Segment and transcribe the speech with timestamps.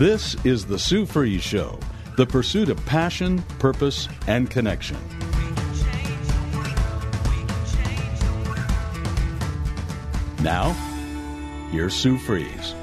[0.00, 1.78] This is the Sue Fries Show,
[2.16, 4.96] the pursuit of passion, purpose, and connection.
[10.42, 10.70] Now,
[11.70, 12.74] here's Sue Fries.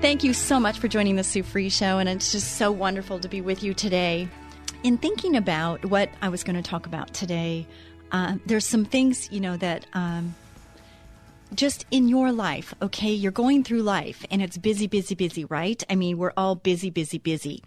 [0.00, 3.20] Thank you so much for joining the Sue Fries Show, and it's just so wonderful
[3.20, 4.28] to be with you today.
[4.82, 7.64] In thinking about what I was going to talk about today,
[8.10, 10.34] uh, there's some things, you know, that um,
[11.54, 15.82] just in your life, okay, you're going through life and it's busy, busy, busy, right?
[15.88, 17.62] I mean, we're all busy, busy, busy.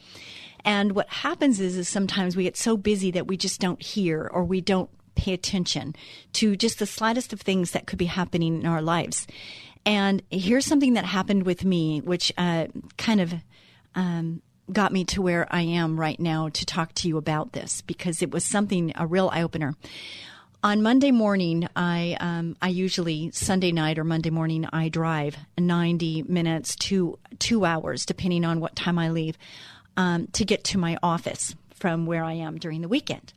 [0.63, 4.29] And what happens is, is sometimes we get so busy that we just don't hear
[4.31, 5.95] or we don't pay attention
[6.33, 9.27] to just the slightest of things that could be happening in our lives.
[9.85, 13.33] And here's something that happened with me, which uh, kind of
[13.93, 17.81] um, got me to where I am right now to talk to you about this
[17.81, 19.75] because it was something, a real eye opener.
[20.63, 26.23] On Monday morning, I um, I usually Sunday night or Monday morning I drive 90
[26.23, 29.37] minutes to two hours, depending on what time I leave,
[29.95, 33.33] um, to get to my office from where I am during the weekend.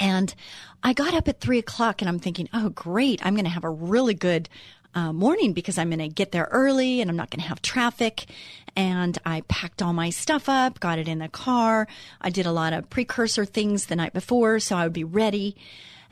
[0.00, 0.34] And
[0.82, 3.64] I got up at three o'clock and I'm thinking, oh, great, I'm going to have
[3.64, 4.48] a really good
[4.94, 7.62] uh, morning because I'm going to get there early and I'm not going to have
[7.62, 8.26] traffic.
[8.74, 11.86] And I packed all my stuff up, got it in the car.
[12.20, 15.56] I did a lot of precursor things the night before so I would be ready.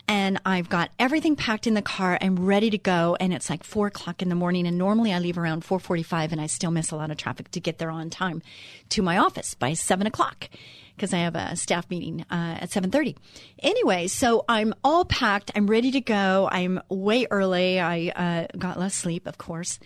[0.08, 2.16] And I've got everything packed in the car.
[2.20, 3.16] I'm ready to go.
[3.18, 4.66] And it's like four o'clock in the morning.
[4.66, 7.60] And normally I leave around 445 and I still miss a lot of traffic to
[7.60, 8.42] get there on time
[8.90, 10.48] to my office by seven o'clock
[10.94, 13.16] because I have a staff meeting uh, at 7:30.
[13.60, 15.50] Anyway, so I'm all packed.
[15.54, 16.48] I'm ready to go.
[16.50, 17.78] I'm way early.
[17.78, 19.78] I uh, got less sleep, of course,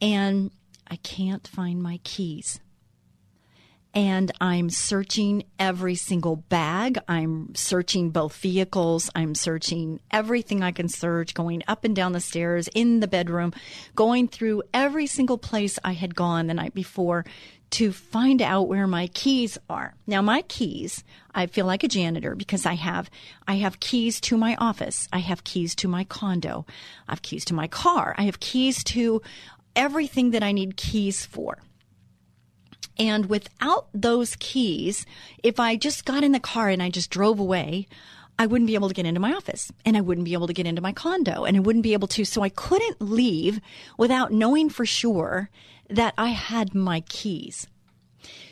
[0.00, 0.50] and
[0.88, 2.60] I can't find my keys.
[3.94, 6.98] And I'm searching every single bag.
[7.08, 9.10] I'm searching both vehicles.
[9.14, 13.52] I'm searching everything I can search, going up and down the stairs, in the bedroom,
[13.94, 17.24] going through every single place I had gone the night before
[17.70, 19.94] to find out where my keys are.
[20.06, 21.04] Now my keys,
[21.34, 23.10] I feel like a janitor because I have
[23.46, 26.66] I have keys to my office, I have keys to my condo,
[27.06, 29.22] I have keys to my car, I have keys to
[29.76, 31.58] everything that I need keys for.
[32.98, 35.06] And without those keys,
[35.42, 37.86] if I just got in the car and I just drove away,
[38.38, 40.52] I wouldn't be able to get into my office and I wouldn't be able to
[40.52, 42.24] get into my condo and I wouldn't be able to.
[42.24, 43.60] So I couldn't leave
[43.96, 45.50] without knowing for sure
[45.88, 47.66] that I had my keys.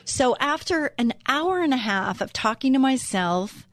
[0.05, 3.67] So after an hour and a half of talking to myself,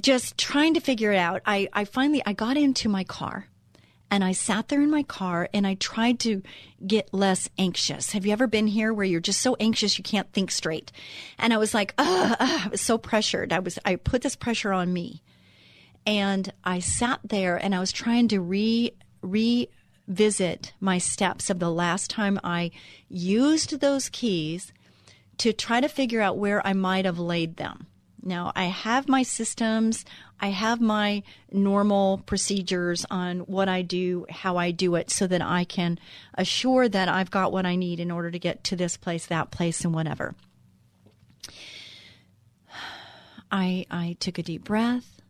[0.00, 3.48] just trying to figure it out, I, I finally I got into my car
[4.12, 6.42] and I sat there in my car and I tried to
[6.86, 8.12] get less anxious.
[8.12, 10.92] Have you ever been here where you're just so anxious you can't think straight?
[11.38, 13.54] And I was like, ugh, ugh, I was so pressured.
[13.54, 15.22] I was I put this pressure on me.
[16.04, 18.92] And I sat there and I was trying to re
[19.22, 22.70] revisit my steps of the last time I
[23.08, 24.74] used those keys
[25.38, 27.86] to try to figure out where I might have laid them.
[28.24, 30.04] Now, I have my systems,
[30.38, 35.42] I have my normal procedures on what I do, how I do it, so that
[35.42, 35.98] I can
[36.34, 39.50] assure that I've got what I need in order to get to this place, that
[39.50, 40.36] place, and whatever.
[43.50, 45.20] I, I took a deep breath.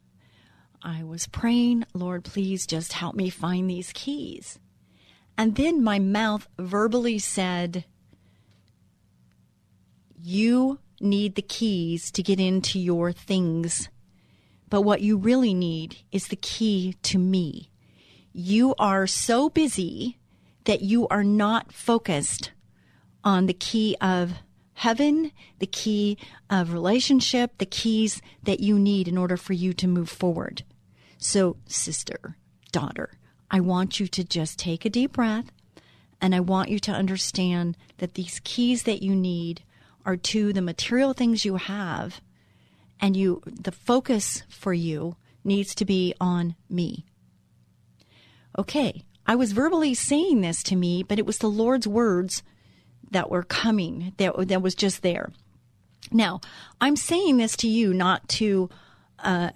[0.83, 4.59] I was praying, Lord, please just help me find these keys.
[5.39, 7.85] And then my mouth verbally said,
[10.21, 13.89] You need the keys to get into your things.
[14.71, 17.71] But what you really need is the key to me.
[18.33, 20.19] You are so busy
[20.65, 22.53] that you are not focused
[23.25, 24.35] on the key of
[24.75, 26.17] heaven, the key
[26.49, 30.63] of relationship, the keys that you need in order for you to move forward.
[31.19, 32.37] So, sister,
[32.73, 33.19] daughter,
[33.51, 35.53] I want you to just take a deep breath
[36.21, 39.63] and I want you to understand that these keys that you need
[40.05, 42.21] are to the material things you have
[43.01, 47.05] and you the focus for you needs to be on me.
[48.59, 52.43] Okay, I was verbally saying this to me, but it was the Lord's words
[53.11, 55.31] that were coming that that was just there.
[56.11, 56.41] Now,
[56.81, 58.69] I'm saying this to you not to
[59.19, 59.51] uh,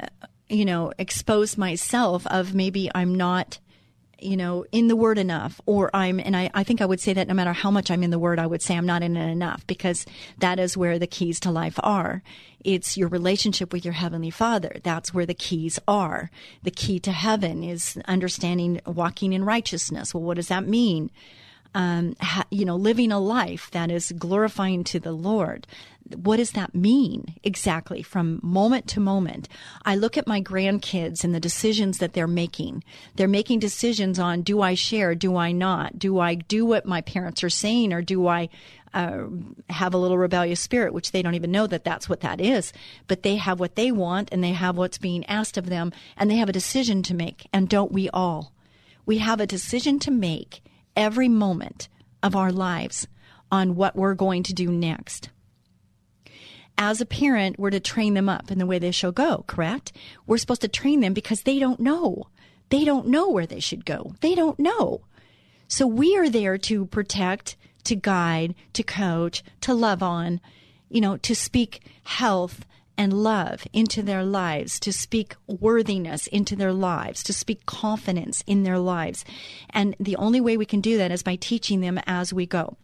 [0.48, 3.58] you know, expose myself of maybe I'm not
[4.18, 7.12] you know, in the word enough, or I'm, and I, I think I would say
[7.12, 9.16] that no matter how much I'm in the word, I would say I'm not in
[9.16, 10.06] it enough because
[10.38, 12.22] that is where the keys to life are.
[12.64, 14.76] It's your relationship with your heavenly father.
[14.82, 16.30] That's where the keys are.
[16.62, 20.14] The key to heaven is understanding walking in righteousness.
[20.14, 21.10] Well, what does that mean?
[21.74, 25.66] Um, ha, you know, living a life that is glorifying to the Lord
[26.14, 29.48] what does that mean exactly from moment to moment?
[29.84, 32.84] I look at my grandkids and the decisions that they're making.
[33.16, 35.98] They're making decisions on do I share, do I not?
[35.98, 38.48] Do I do what my parents are saying, or do I
[38.94, 39.24] uh,
[39.68, 42.72] have a little rebellious spirit, which they don't even know that that's what that is.
[43.08, 46.30] But they have what they want and they have what's being asked of them, and
[46.30, 47.48] they have a decision to make.
[47.52, 48.52] And don't we all?
[49.04, 50.62] We have a decision to make
[50.96, 51.88] every moment
[52.22, 53.06] of our lives
[53.52, 55.28] on what we're going to do next
[56.78, 59.92] as a parent, we're to train them up in the way they shall go, correct?
[60.26, 62.28] We're supposed to train them because they don't know.
[62.68, 64.14] They don't know where they should go.
[64.20, 65.02] They don't know.
[65.68, 70.40] So we are there to protect, to guide, to coach, to love on,
[70.88, 72.66] you know, to speak health
[72.98, 78.62] and love into their lives, to speak worthiness into their lives, to speak confidence in
[78.62, 79.24] their lives.
[79.70, 82.76] And the only way we can do that is by teaching them as we go.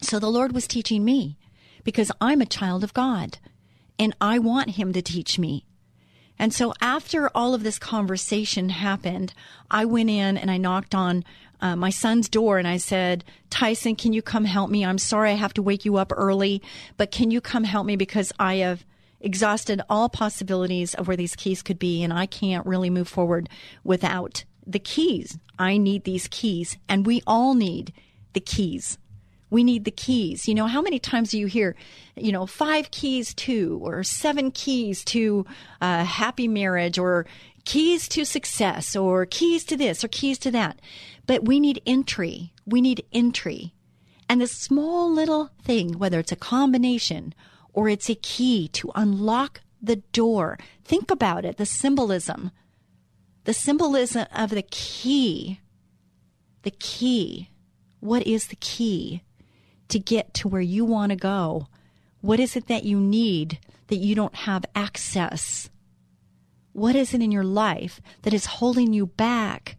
[0.00, 1.38] So the Lord was teaching me
[1.82, 3.38] because I'm a child of God
[3.98, 5.64] and I want Him to teach me.
[6.38, 9.32] And so after all of this conversation happened,
[9.70, 11.24] I went in and I knocked on
[11.60, 14.84] uh, my son's door and I said, Tyson, can you come help me?
[14.84, 16.60] I'm sorry I have to wake you up early,
[16.96, 18.84] but can you come help me because I have
[19.24, 23.48] exhausted all possibilities of where these keys could be and I can't really move forward
[23.82, 25.38] without the keys.
[25.58, 27.92] I need these keys and we all need
[28.32, 28.98] the keys
[29.54, 30.48] we need the keys.
[30.48, 31.76] You know, how many times do you hear,
[32.16, 35.46] you know, five keys to, or seven keys to
[35.80, 37.24] a happy marriage, or
[37.64, 40.80] keys to success, or keys to this, or keys to that?
[41.26, 42.52] But we need entry.
[42.66, 43.72] We need entry.
[44.28, 47.32] And this small little thing, whether it's a combination
[47.74, 52.50] or it's a key to unlock the door, think about it the symbolism.
[53.44, 55.60] The symbolism of the key.
[56.62, 57.50] The key.
[58.00, 59.22] What is the key?
[59.88, 61.68] to get to where you want to go?
[62.20, 65.70] What is it that you need that you don't have access?
[66.72, 69.76] What is it in your life that is holding you back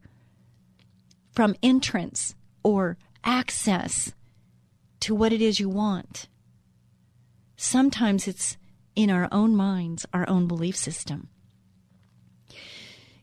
[1.32, 4.14] from entrance or access
[5.02, 6.28] to what it is you want?
[7.58, 8.58] Sometimes it's
[8.96, 11.30] in our own minds, our own belief system.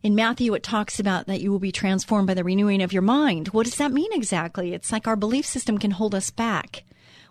[0.02, 3.02] In Matthew, it talks about that you will be transformed by the renewing of your
[3.02, 3.48] mind.
[3.48, 4.74] What does that mean exactly?
[4.74, 6.82] It's like our belief system can hold us back.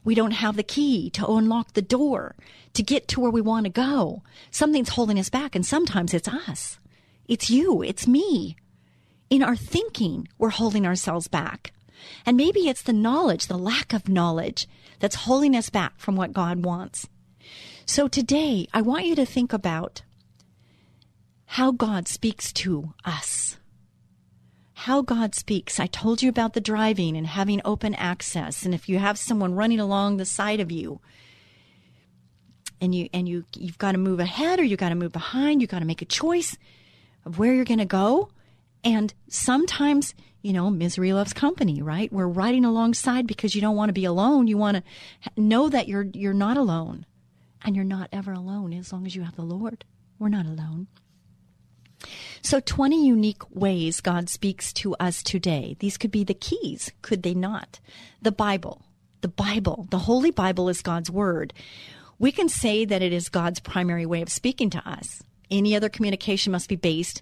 [0.03, 2.35] We don't have the key to unlock the door
[2.73, 4.23] to get to where we want to go.
[4.49, 6.79] Something's holding us back, and sometimes it's us.
[7.27, 7.81] It's you.
[7.81, 8.55] It's me.
[9.29, 11.73] In our thinking, we're holding ourselves back.
[12.25, 14.67] And maybe it's the knowledge, the lack of knowledge,
[14.99, 17.07] that's holding us back from what God wants.
[17.85, 20.03] So today, I want you to think about
[21.45, 23.57] how God speaks to us.
[24.73, 25.79] How God speaks.
[25.79, 28.63] I told you about the driving and having open access.
[28.63, 31.01] And if you have someone running along the side of you,
[32.81, 35.61] and you and you you've got to move ahead or you got to move behind,
[35.61, 36.57] you got to make a choice
[37.25, 38.29] of where you're going to go.
[38.83, 42.11] And sometimes, you know, misery loves company, right?
[42.11, 44.47] We're riding alongside because you don't want to be alone.
[44.47, 47.05] You want to know that you're you're not alone.
[47.63, 49.85] And you're not ever alone as long as you have the Lord.
[50.17, 50.87] We're not alone.
[52.41, 55.75] So, 20 unique ways God speaks to us today.
[55.79, 57.79] These could be the keys, could they not?
[58.21, 58.81] The Bible.
[59.21, 59.87] The Bible.
[59.91, 61.53] The Holy Bible is God's Word.
[62.17, 65.21] We can say that it is God's primary way of speaking to us.
[65.51, 67.21] Any other communication must be based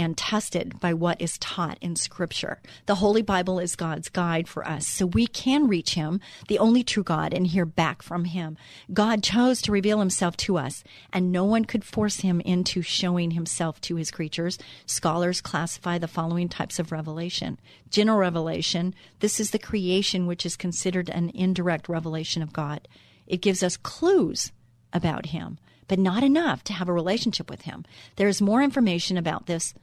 [0.00, 2.58] and tested by what is taught in Scripture.
[2.86, 6.82] The Holy Bible is God's guide for us, so we can reach Him, the only
[6.82, 8.56] true God, and hear back from Him.
[8.94, 13.32] God chose to reveal Himself to us, and no one could force Him into showing
[13.32, 14.58] Himself to His creatures.
[14.86, 17.58] Scholars classify the following types of revelation
[17.90, 22.86] general revelation, this is the creation which is considered an indirect revelation of God.
[23.26, 24.50] It gives us clues
[24.92, 25.58] about Him
[25.90, 27.84] but not enough to have a relationship with Him.
[28.14, 29.74] There's more information about this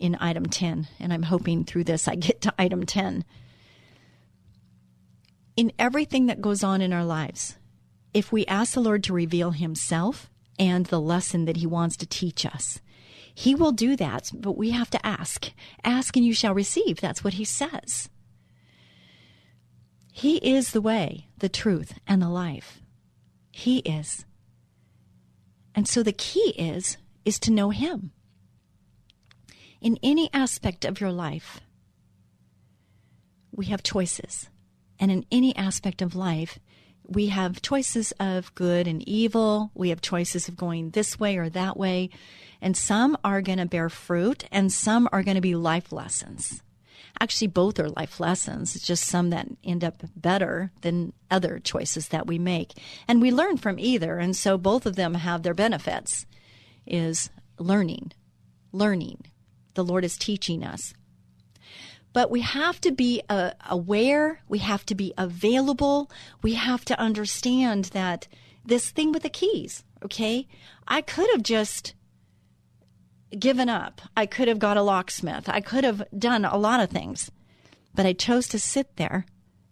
[0.00, 3.24] in item 10, and I'm hoping through this I get to item 10.
[5.56, 7.56] In everything that goes on in our lives,
[8.12, 12.06] if we ask the Lord to reveal Himself and the lesson that He wants to
[12.06, 12.80] teach us,
[13.34, 15.52] He will do that, but we have to ask.
[15.84, 17.00] Ask and you shall receive.
[17.00, 18.08] That's what He says.
[20.12, 22.80] He is the way, the truth, and the life.
[23.50, 24.24] He is.
[25.74, 28.12] And so the key is is to know Him.
[29.84, 31.60] In any aspect of your life,
[33.52, 34.48] we have choices.
[34.98, 36.58] And in any aspect of life,
[37.06, 39.72] we have choices of good and evil.
[39.74, 42.08] We have choices of going this way or that way.
[42.62, 46.62] And some are going to bear fruit and some are going to be life lessons.
[47.20, 48.74] Actually, both are life lessons.
[48.74, 52.72] It's just some that end up better than other choices that we make.
[53.06, 54.18] And we learn from either.
[54.18, 56.24] And so both of them have their benefits
[56.86, 58.12] is learning,
[58.72, 59.26] learning.
[59.74, 60.94] The Lord is teaching us.
[62.12, 66.10] But we have to be uh, aware, we have to be available,
[66.42, 68.28] we have to understand that
[68.64, 70.46] this thing with the keys, okay?
[70.86, 71.94] I could have just
[73.36, 74.00] given up.
[74.16, 75.48] I could have got a locksmith.
[75.48, 77.30] I could have done a lot of things.
[77.94, 79.26] But I chose to sit there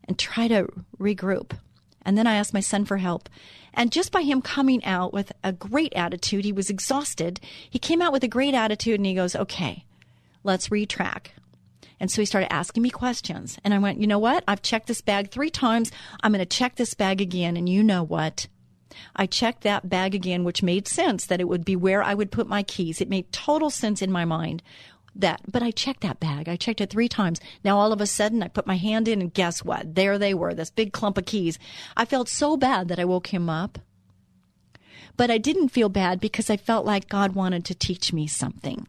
[0.05, 0.69] and try to
[0.99, 1.53] regroup.
[2.05, 3.29] And then I asked my son for help.
[3.73, 7.41] And just by him coming out with a great attitude, he was exhausted.
[7.71, 9.85] He came out with a great attitude and he goes, okay,
[10.45, 11.29] let's retrack.
[12.01, 13.59] And so he started asking me questions.
[13.63, 14.43] And I went, you know what?
[14.49, 15.93] I've checked this bag three times.
[16.21, 17.57] I'm going to check this bag again.
[17.57, 18.49] And you know what?
[19.15, 22.33] I checked that bag again, which made sense that it would be where I would
[22.33, 23.01] put my keys.
[23.01, 24.63] It made total sense in my mind
[25.15, 26.49] that, but I checked that bag.
[26.49, 27.41] I checked it three times.
[27.65, 29.95] Now all of a sudden I put my hand in and guess what?
[29.95, 31.59] There they were, this big clump of keys.
[31.97, 33.79] I felt so bad that I woke him up.
[35.17, 38.87] But I didn't feel bad because I felt like God wanted to teach me something.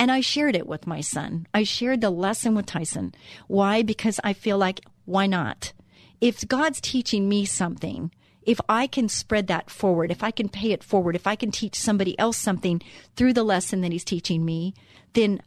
[0.00, 1.46] And I shared it with my son.
[1.52, 3.14] I shared the lesson with Tyson.
[3.48, 3.82] Why?
[3.82, 5.74] Because I feel like, why not?
[6.22, 10.72] If God's teaching me something, if I can spread that forward, if I can pay
[10.72, 12.80] it forward, if I can teach somebody else something
[13.14, 14.72] through the lesson that he's teaching me,
[15.12, 15.42] then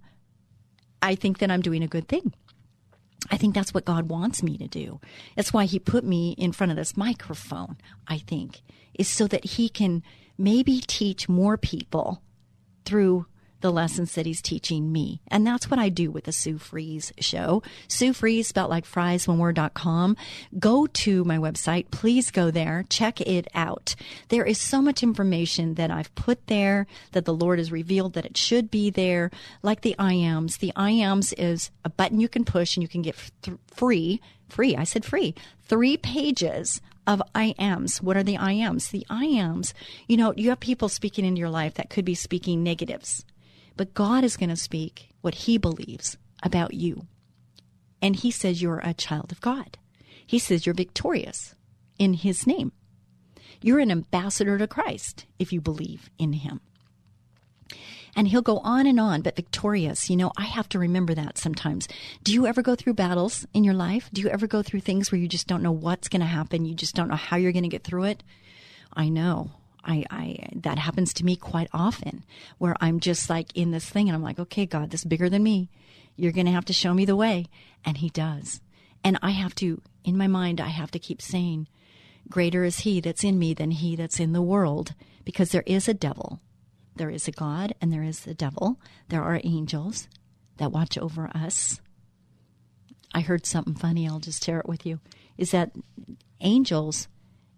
[1.01, 2.31] I think that I'm doing a good thing.
[3.31, 5.00] I think that's what God wants me to do.
[5.36, 8.62] That's why he put me in front of this microphone, I think,
[8.93, 10.03] is so that he can
[10.38, 12.22] maybe teach more people
[12.86, 13.25] through
[13.63, 15.22] the lessons that he's teaching me.
[15.29, 17.63] And that's what I do with the Sue Fries show.
[17.88, 20.17] Sue Fries, spelled like fries, one word.com.
[20.60, 21.89] Go to my website.
[21.89, 22.84] Please go there.
[22.89, 23.96] Check it out.
[24.27, 28.25] There is so much information that I've put there that the Lord has revealed that
[28.25, 29.32] it should be there,
[29.63, 30.58] like the I ams.
[30.58, 34.20] The I ams is a button you can push and you can get th- free,
[34.50, 38.01] free, I said free, three pages of I ams.
[38.01, 38.89] What are the I ams?
[38.89, 39.74] The I ams,
[40.05, 43.24] you know, you have people speaking into your life that could be speaking negatives
[43.75, 47.08] but God is going to speak what He believes about you.
[48.01, 49.77] And He says you're a child of God.
[50.25, 51.56] He says you're victorious
[51.98, 52.72] in His name.
[53.62, 56.62] You're an ambassador to Christ if you believe in Him.
[58.15, 60.10] And he'll go on and on, but victorious.
[60.10, 61.88] You know, I have to remember that sometimes.
[62.24, 64.10] Do you ever go through battles in your life?
[64.13, 66.65] Do you ever go through things where you just don't know what's going to happen?
[66.65, 68.24] You just don't know how you're going to get through it?
[68.94, 69.51] I know.
[69.85, 72.23] I, I that happens to me quite often
[72.57, 75.29] where I'm just like in this thing and I'm like, okay, God, this is bigger
[75.29, 75.69] than me.
[76.15, 77.47] You're going to have to show me the way.
[77.83, 78.61] And he does.
[79.03, 81.67] And I have to, in my mind, I have to keep saying,
[82.29, 84.93] greater is he that's in me than he that's in the world
[85.25, 86.39] because there is a devil.
[86.95, 88.79] There is a God and there is a devil.
[89.09, 90.07] There are angels
[90.57, 91.81] that watch over us.
[93.13, 94.07] I heard something funny.
[94.07, 94.99] I'll just share it with you.
[95.37, 95.71] Is that
[96.39, 97.07] angels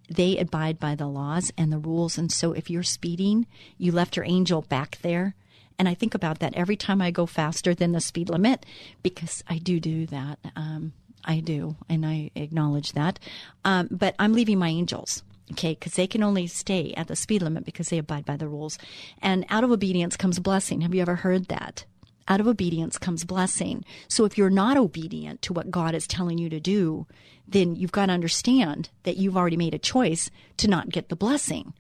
[0.10, 2.18] they abide by the laws and the rules.
[2.18, 3.48] And so if you're speeding,
[3.78, 5.36] you left your angel back there.
[5.78, 8.66] And I think about that every time I go faster than the speed limit
[9.04, 10.40] because I do do that.
[10.56, 10.94] Um,
[11.26, 13.20] I do, and I acknowledge that.
[13.64, 17.42] Um, but I'm leaving my angels, okay, because they can only stay at the speed
[17.42, 18.78] limit because they abide by the rules.
[19.22, 20.82] And out of obedience comes blessing.
[20.82, 21.86] Have you ever heard that?
[22.28, 23.86] Out of obedience comes blessing.
[24.08, 27.06] So if you're not obedient to what God is telling you to do,
[27.48, 31.16] then you've got to understand that you've already made a choice to not get the
[31.16, 31.74] blessing.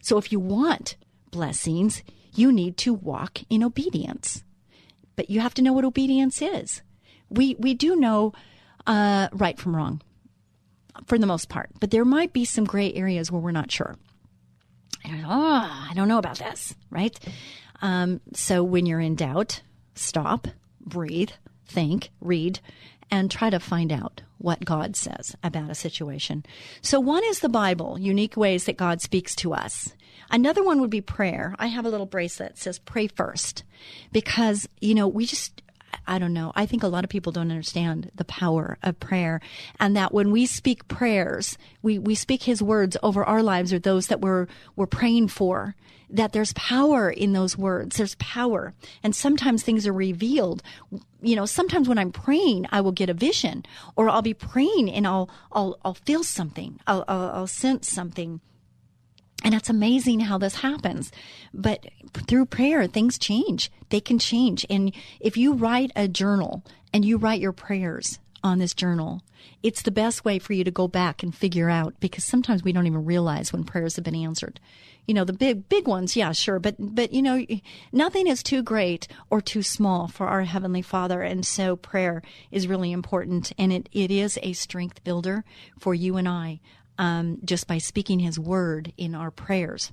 [0.00, 0.96] So if you want
[1.30, 2.02] blessings,
[2.34, 4.42] you need to walk in obedience.
[5.16, 6.82] But you have to know what obedience is.
[7.28, 8.32] We we do know
[8.86, 10.00] uh, right from wrong
[11.06, 13.96] for the most part, but there might be some gray areas where we're not sure.
[15.04, 17.18] Oh, I don't know about this, right?
[17.82, 19.62] Um, so when you're in doubt,
[19.94, 20.48] stop,
[20.80, 21.30] breathe,
[21.66, 22.60] think, read,
[23.10, 26.44] and try to find out what God says about a situation.
[26.82, 29.92] So one is the Bible, unique ways that God speaks to us.
[30.30, 31.54] Another one would be prayer.
[31.58, 33.64] I have a little bracelet that says pray first
[34.12, 35.62] because, you know, we just,
[36.06, 36.52] I don't know.
[36.54, 39.40] I think a lot of people don't understand the power of prayer
[39.78, 43.78] and that when we speak prayers, we, we speak his words over our lives or
[43.78, 45.74] those that we're, we're praying for
[46.10, 47.96] that there's power in those words.
[47.96, 48.74] There's power.
[49.02, 50.62] And sometimes things are revealed.
[51.20, 53.64] You know, sometimes when I'm praying, I will get a vision
[53.96, 56.80] or I'll be praying and I'll, I'll, I'll feel something.
[56.86, 58.40] I'll, I'll, I'll sense something.
[59.44, 61.12] And it's amazing how this happens.
[61.54, 61.86] But
[62.26, 63.70] through prayer, things change.
[63.90, 64.66] They can change.
[64.68, 69.22] And if you write a journal and you write your prayers on this journal,
[69.62, 72.72] it's the best way for you to go back and figure out because sometimes we
[72.72, 74.60] don't even realize when prayers have been answered.
[75.06, 76.58] You know, the big, big ones, yeah, sure.
[76.58, 77.44] But, but, you know,
[77.92, 81.22] nothing is too great or too small for our Heavenly Father.
[81.22, 83.52] And so prayer is really important.
[83.56, 85.44] And it, it is a strength builder
[85.78, 86.60] for you and I
[86.98, 89.92] um, just by speaking His word in our prayers.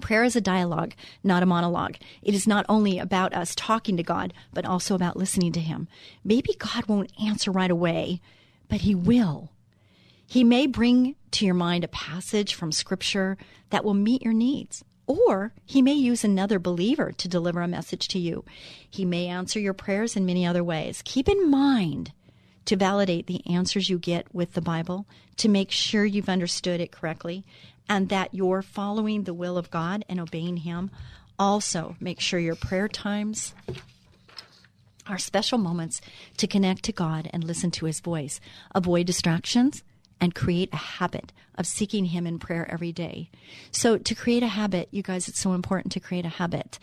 [0.00, 0.94] Prayer is a dialogue,
[1.24, 1.96] not a monologue.
[2.22, 5.88] It is not only about us talking to God, but also about listening to Him.
[6.22, 8.20] Maybe God won't answer right away,
[8.68, 9.50] but He will.
[10.26, 13.38] He may bring to your mind a passage from Scripture
[13.70, 18.08] that will meet your needs, or He may use another believer to deliver a message
[18.08, 18.44] to you.
[18.90, 21.00] He may answer your prayers in many other ways.
[21.02, 22.12] Keep in mind
[22.68, 25.06] to validate the answers you get with the Bible,
[25.38, 27.42] to make sure you've understood it correctly,
[27.88, 30.90] and that you're following the will of God and obeying Him.
[31.38, 33.54] Also, make sure your prayer times
[35.06, 36.02] are special moments
[36.36, 38.38] to connect to God and listen to His voice.
[38.74, 39.82] Avoid distractions
[40.20, 43.30] and create a habit of seeking Him in prayer every day.
[43.70, 46.78] So, to create a habit, you guys, it's so important to create a habit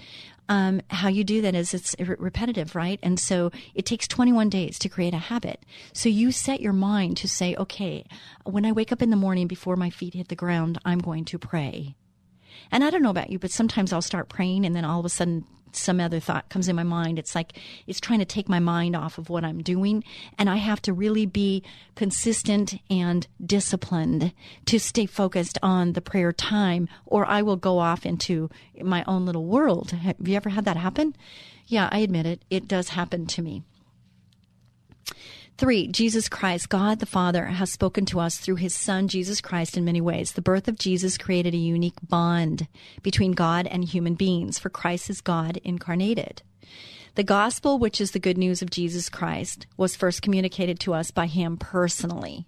[0.47, 2.99] um, how you do that is it's repetitive, right?
[3.01, 5.63] And so it takes 21 days to create a habit.
[5.93, 8.05] So you set your mind to say, okay,
[8.43, 11.25] when I wake up in the morning before my feet hit the ground, I'm going
[11.25, 11.95] to pray.
[12.71, 15.05] And I don't know about you, but sometimes I'll start praying and then all of
[15.05, 17.19] a sudden some other thought comes in my mind.
[17.19, 17.53] It's like
[17.87, 20.03] it's trying to take my mind off of what I'm doing.
[20.37, 21.63] And I have to really be
[21.95, 24.33] consistent and disciplined
[24.65, 28.49] to stay focused on the prayer time, or I will go off into
[28.81, 29.91] my own little world.
[29.91, 31.15] Have you ever had that happen?
[31.67, 32.43] Yeah, I admit it.
[32.49, 33.63] It does happen to me.
[35.57, 39.77] Three, Jesus Christ, God the Father, has spoken to us through his Son, Jesus Christ,
[39.77, 40.33] in many ways.
[40.33, 42.67] The birth of Jesus created a unique bond
[43.03, 46.41] between God and human beings, for Christ is God incarnated.
[47.15, 51.11] The gospel, which is the good news of Jesus Christ, was first communicated to us
[51.11, 52.45] by him personally.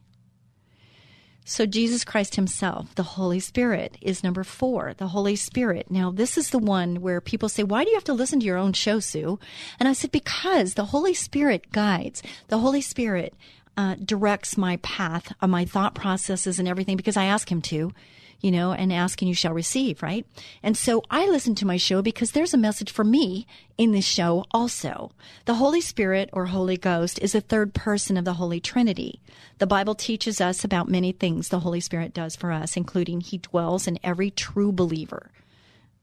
[1.49, 5.89] So, Jesus Christ Himself, the Holy Spirit, is number four, the Holy Spirit.
[5.89, 8.45] Now, this is the one where people say, Why do you have to listen to
[8.45, 9.39] your own show, Sue?
[9.79, 12.21] And I said, Because the Holy Spirit guides.
[12.49, 13.33] The Holy Spirit
[13.77, 17.93] uh, directs my path, uh, my thought processes, and everything because I ask Him to
[18.39, 20.26] you know, and ask and you shall receive, right?
[20.62, 23.47] And so I listen to my show because there's a message for me
[23.78, 25.12] in this show also.
[25.45, 29.21] The Holy Spirit or Holy Ghost is a third person of the Holy Trinity.
[29.58, 33.39] The Bible teaches us about many things the Holy Spirit does for us, including he
[33.39, 35.32] dwells in every true believer.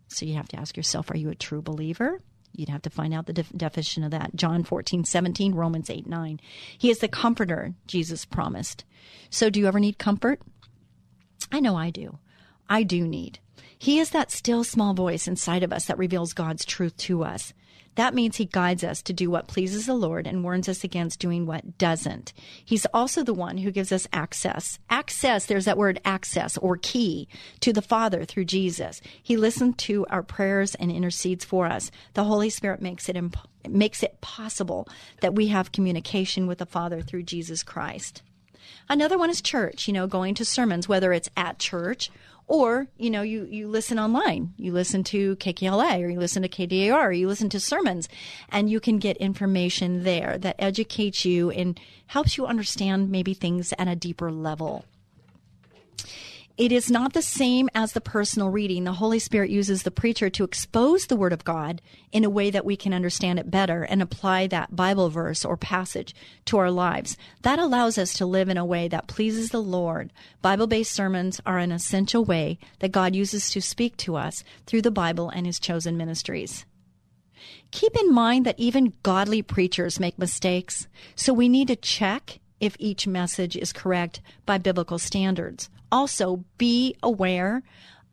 [0.08, 2.20] So you have to ask yourself, are you a true believer?
[2.52, 4.36] You'd have to find out the def- definition of that.
[4.36, 6.40] John 14, 17, Romans 8, 9.
[6.78, 8.84] He is the comforter Jesus promised.
[9.28, 10.40] So do you ever need comfort?
[11.50, 12.18] I know I do.
[12.68, 13.38] I do need.
[13.78, 17.52] He is that still small voice inside of us that reveals God's truth to us.
[17.96, 21.20] That means he guides us to do what pleases the Lord and warns us against
[21.20, 22.32] doing what doesn't.
[22.64, 24.78] He's also the one who gives us access.
[24.90, 27.28] Access, there's that word access or key
[27.60, 29.00] to the Father through Jesus.
[29.22, 31.90] He listens to our prayers and intercedes for us.
[32.14, 33.36] The Holy Spirit makes it imp-
[33.68, 34.88] makes it possible
[35.20, 38.22] that we have communication with the Father through Jesus Christ.
[38.88, 42.10] Another one is church, you know, going to sermons, whether it's at church
[42.46, 44.52] or, you know, you, you listen online.
[44.56, 48.08] You listen to KKLA or you listen to KDAR or you listen to sermons
[48.50, 53.72] and you can get information there that educates you and helps you understand maybe things
[53.78, 54.84] at a deeper level.
[56.56, 58.84] It is not the same as the personal reading.
[58.84, 62.48] The Holy Spirit uses the preacher to expose the Word of God in a way
[62.50, 66.14] that we can understand it better and apply that Bible verse or passage
[66.44, 67.16] to our lives.
[67.42, 70.12] That allows us to live in a way that pleases the Lord.
[70.42, 74.82] Bible based sermons are an essential way that God uses to speak to us through
[74.82, 76.66] the Bible and His chosen ministries.
[77.72, 80.86] Keep in mind that even godly preachers make mistakes,
[81.16, 86.96] so we need to check if each message is correct by biblical standards also be
[87.02, 87.62] aware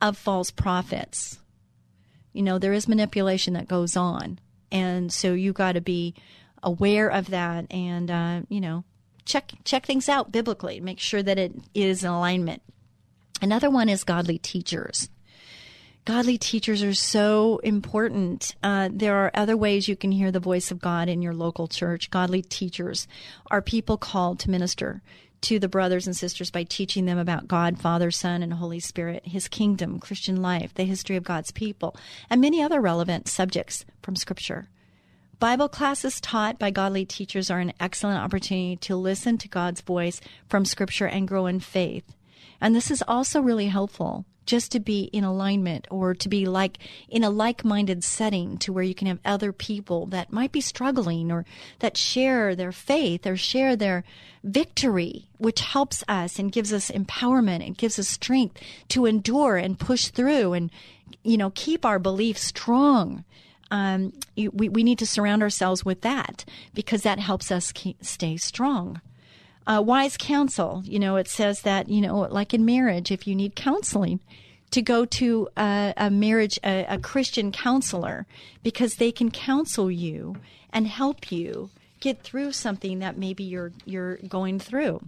[0.00, 1.38] of false prophets.
[2.32, 4.38] You know, there is manipulation that goes on.
[4.70, 6.14] And so you got to be
[6.62, 8.84] aware of that and, uh, you know,
[9.24, 12.62] check, check things out biblically, make sure that it is in alignment.
[13.40, 15.08] Another one is godly teachers.
[16.04, 18.56] Godly teachers are so important.
[18.62, 21.68] Uh, there are other ways you can hear the voice of God in your local
[21.68, 22.10] church.
[22.10, 23.06] Godly teachers
[23.50, 25.02] are people called to minister
[25.42, 29.26] to the brothers and sisters by teaching them about God, Father, Son, and Holy Spirit,
[29.26, 31.96] His kingdom, Christian life, the history of God's people,
[32.30, 34.68] and many other relevant subjects from Scripture.
[35.38, 40.20] Bible classes taught by godly teachers are an excellent opportunity to listen to God's voice
[40.48, 42.14] from Scripture and grow in faith.
[42.60, 46.78] And this is also really helpful just to be in alignment or to be like
[47.08, 51.30] in a like-minded setting to where you can have other people that might be struggling
[51.30, 51.44] or
[51.78, 54.04] that share their faith or share their
[54.44, 59.78] victory which helps us and gives us empowerment and gives us strength to endure and
[59.78, 60.70] push through and
[61.22, 63.24] you know keep our belief strong.
[63.70, 68.36] Um, we, we need to surround ourselves with that because that helps us keep, stay
[68.36, 69.00] strong
[69.66, 70.82] uh, wise counsel.
[70.84, 74.20] You know, it says that, you know, like in marriage, if you need counseling,
[74.70, 78.26] to go to a, a marriage, a, a Christian counselor,
[78.62, 80.36] because they can counsel you
[80.72, 81.70] and help you
[82.00, 85.00] get through something that maybe you're you're going through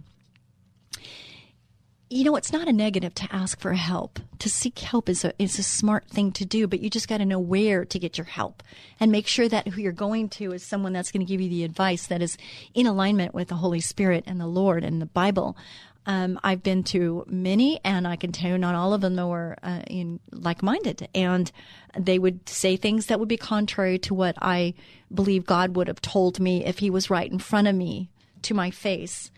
[2.15, 4.19] you know, it's not a negative to ask for help.
[4.39, 7.17] To seek help is a is a smart thing to do, but you just got
[7.17, 8.63] to know where to get your help
[9.01, 11.49] and make sure that who you're going to is someone that's going to give you
[11.49, 12.37] the advice that is
[12.73, 15.57] in alignment with the Holy Spirit and the Lord and the Bible.
[16.05, 19.57] Um, I've been to many, and I can tell you not all of them were
[19.61, 21.51] uh, in like-minded, and
[21.97, 24.73] they would say things that would be contrary to what I
[25.13, 28.09] believe God would have told me if He was right in front of me
[28.43, 29.31] to my face.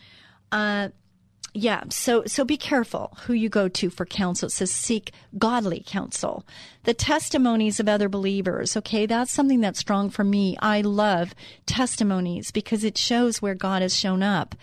[0.51, 0.89] Uh,
[1.57, 4.45] yeah, so so be careful who you go to for counsel.
[4.45, 6.45] It says seek godly counsel.
[6.83, 10.55] The testimonies of other believers, okay, that's something that's strong for me.
[10.61, 11.33] I love
[11.65, 14.53] testimonies because it shows where God has shown up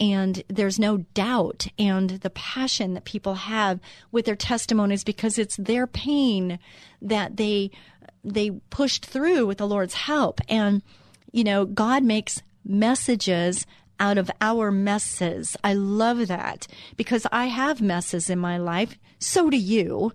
[0.00, 3.78] and there's no doubt and the passion that people have
[4.10, 6.58] with their testimonies because it's their pain
[7.00, 7.70] that they
[8.24, 10.82] they pushed through with the Lord's help and
[11.30, 13.66] you know God makes messages
[14.00, 15.56] out of our messes.
[15.62, 18.98] I love that because I have messes in my life.
[19.18, 20.12] So do you.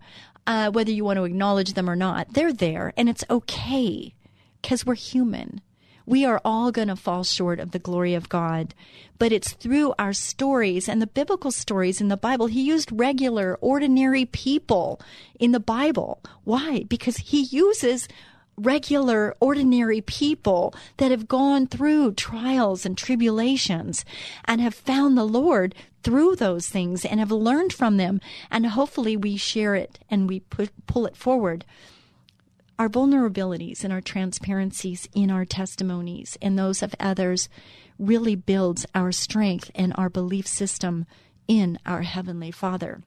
[0.47, 4.13] Uh, whether you want to acknowledge them or not, they're there and it's okay
[4.61, 5.61] because we're human.
[6.05, 8.75] We are all going to fall short of the glory of God,
[9.17, 12.45] but it's through our stories and the biblical stories in the Bible.
[12.45, 15.01] He used regular, ordinary people
[15.39, 16.21] in the Bible.
[16.43, 16.83] Why?
[16.87, 18.07] Because he uses
[18.57, 24.05] regular, ordinary people that have gone through trials and tribulations
[24.45, 28.21] and have found the Lord through those things and have learned from them.
[28.51, 31.65] And hopefully we share it and we pull it forward.
[32.77, 37.49] Our vulnerabilities and our transparencies in our testimonies and those of others
[37.97, 41.05] really builds our strength and our belief system
[41.47, 43.01] in our Heavenly Father.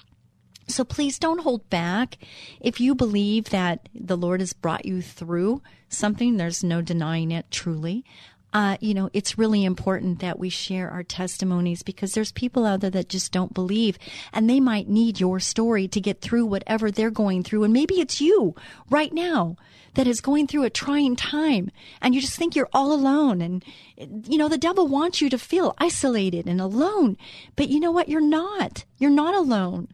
[0.68, 2.18] So please don't hold back.
[2.60, 7.50] If you believe that the Lord has brought you through something, there's no denying it
[7.50, 8.04] truly.
[8.52, 12.80] Uh, you know, it's really important that we share our testimonies because there's people out
[12.80, 13.98] there that just don't believe
[14.32, 17.64] and they might need your story to get through whatever they're going through.
[17.64, 18.54] And maybe it's you
[18.88, 19.56] right now
[19.94, 23.42] that is going through a trying time and you just think you're all alone.
[23.42, 23.64] And,
[24.26, 27.18] you know, the devil wants you to feel isolated and alone.
[27.54, 28.08] But you know what?
[28.08, 28.84] You're not.
[28.98, 29.88] You're not alone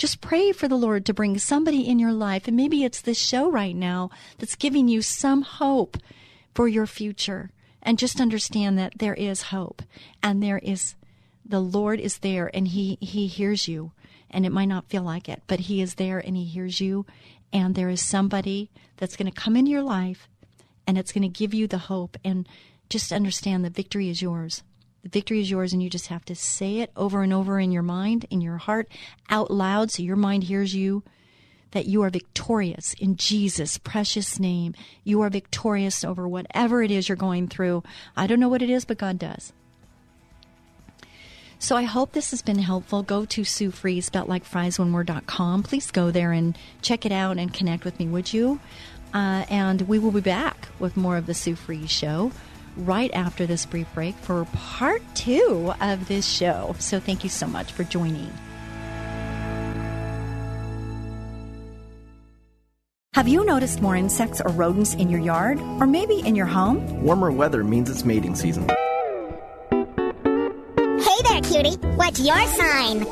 [0.00, 2.48] just pray for the Lord to bring somebody in your life.
[2.48, 4.08] And maybe it's this show right now
[4.38, 5.98] that's giving you some hope
[6.54, 7.50] for your future.
[7.82, 9.82] And just understand that there is hope
[10.22, 10.94] and there is
[11.44, 13.92] the Lord is there and he he hears you
[14.30, 17.04] and it might not feel like it, but he is there and he hears you
[17.52, 20.28] and there is somebody that's going to come into your life
[20.86, 22.48] and it's going to give you the hope and
[22.88, 24.62] just understand the victory is yours.
[25.02, 27.72] The victory is yours, and you just have to say it over and over in
[27.72, 28.88] your mind, in your heart,
[29.30, 31.02] out loud, so your mind hears you
[31.70, 34.74] that you are victorious in Jesus' precious name.
[35.04, 37.82] You are victorious over whatever it is you're going through.
[38.16, 39.52] I don't know what it is, but God does.
[41.58, 43.02] So I hope this has been helpful.
[43.02, 43.70] Go to Sue.
[43.70, 48.60] Please go there and check it out and connect with me, would you?
[49.12, 52.32] Uh, and we will be back with more of the Sue Show
[52.80, 56.74] right after this brief break for part two of this show.
[56.78, 58.32] So thank you so much for joining.
[63.14, 65.60] Have you noticed more insects or rodents in your yard?
[65.78, 67.02] Or maybe in your home?
[67.02, 68.70] Warmer weather means it's mating season.
[71.00, 71.76] Hey there, cutie.
[71.96, 73.06] What's your sign?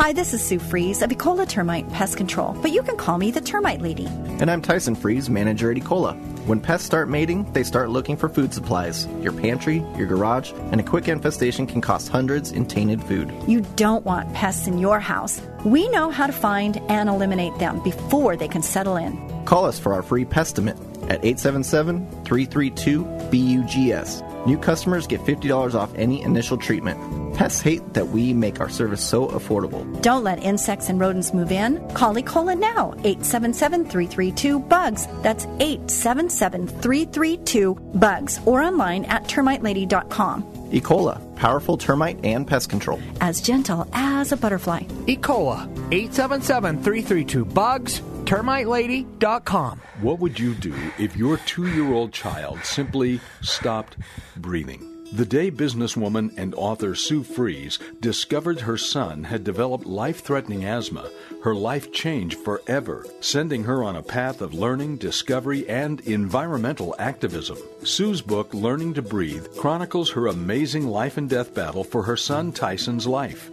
[0.00, 3.30] Hi, this is Sue Fries of Ecola Termite Pest Control, but you can call me
[3.30, 4.06] the Termite Lady.
[4.06, 6.16] And I'm Tyson Fries, manager at Ecola.
[6.46, 9.06] When pests start mating, they start looking for food supplies.
[9.20, 13.30] Your pantry, your garage, and a quick infestation can cost hundreds in tainted food.
[13.46, 15.42] You don't want pests in your house.
[15.66, 19.44] We know how to find and eliminate them before they can settle in.
[19.44, 20.78] Call us for our free pestimate
[21.10, 24.22] at 877 332 BUGS.
[24.46, 27.23] New customers get $50 off any initial treatment.
[27.34, 29.84] Pests hate that we make our service so affordable.
[30.02, 31.80] Don't let insects and rodents move in.
[31.90, 35.08] Call Ecola now, 877-332-BUGS.
[35.22, 40.68] That's 877-332-BUGS or online at termitelady.com.
[40.70, 40.80] E.
[40.80, 43.00] coli, powerful termite and pest control.
[43.20, 44.82] As gentle as a butterfly.
[45.08, 45.16] E.
[45.16, 49.80] coli, 877-332-BUGS, termitelady.com.
[50.00, 53.96] What would you do if your two year old child simply stopped
[54.36, 54.93] breathing?
[55.14, 61.08] The day businesswoman and author Sue Fries discovered her son had developed life threatening asthma,
[61.44, 67.58] her life changed forever, sending her on a path of learning, discovery, and environmental activism.
[67.84, 72.50] Sue's book, Learning to Breathe, chronicles her amazing life and death battle for her son
[72.50, 73.52] Tyson's life,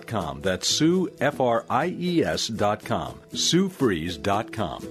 [0.00, 0.40] SueFries.com.
[0.42, 3.20] That's Sue, F R I E S.com.
[3.32, 4.88] SueFries.com.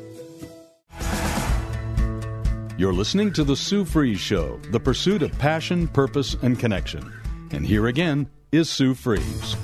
[2.78, 7.14] You're listening to The Sue Fries Show, the pursuit of passion, purpose, and connection.
[7.52, 9.56] And here again is Sue Fries.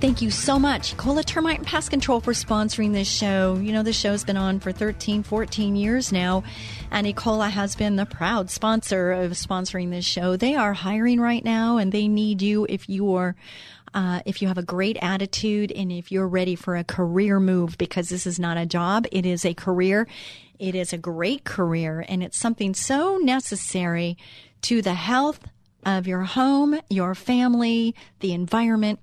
[0.00, 3.56] Thank you so much, Cola Termite and Pest Control, for sponsoring this show.
[3.56, 6.42] You know, the show's been on for 13, 14 years now,
[6.90, 10.36] and Ecola has been the proud sponsor of sponsoring this show.
[10.36, 13.36] They are hiring right now, and they need you if you are.
[13.92, 17.76] Uh, if you have a great attitude and if you're ready for a career move,
[17.76, 20.06] because this is not a job, it is a career.
[20.58, 24.18] It is a great career, and it's something so necessary
[24.62, 25.40] to the health
[25.84, 29.00] of your home, your family, the environment.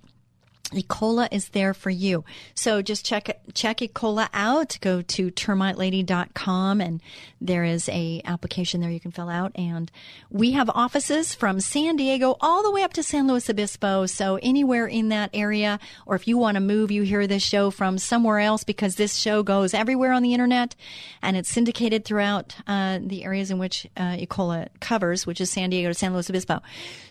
[0.71, 2.25] Ecola is there for you.
[2.53, 4.77] So just check check Ecola out.
[4.81, 7.01] Go to termitelady.com and
[7.39, 9.53] there is a application there you can fill out.
[9.55, 9.89] And
[10.29, 14.07] we have offices from San Diego all the way up to San Luis Obispo.
[14.07, 17.71] So anywhere in that area, or if you want to move, you hear this show
[17.71, 20.75] from somewhere else because this show goes everywhere on the internet
[21.21, 25.69] and it's syndicated throughout uh, the areas in which uh, Ecola covers, which is San
[25.69, 26.61] Diego to San Luis Obispo.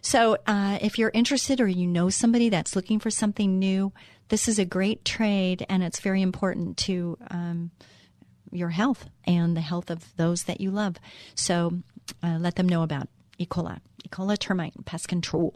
[0.02, 3.92] So uh, if you're interested or you know somebody that's looking for something new,
[4.28, 7.70] this is a great trade and it's very important to um,
[8.50, 10.96] your health and the health of those that you love.
[11.34, 11.82] So
[12.22, 13.78] uh, let them know about Ecola,
[14.08, 15.54] Ecola termite pest control.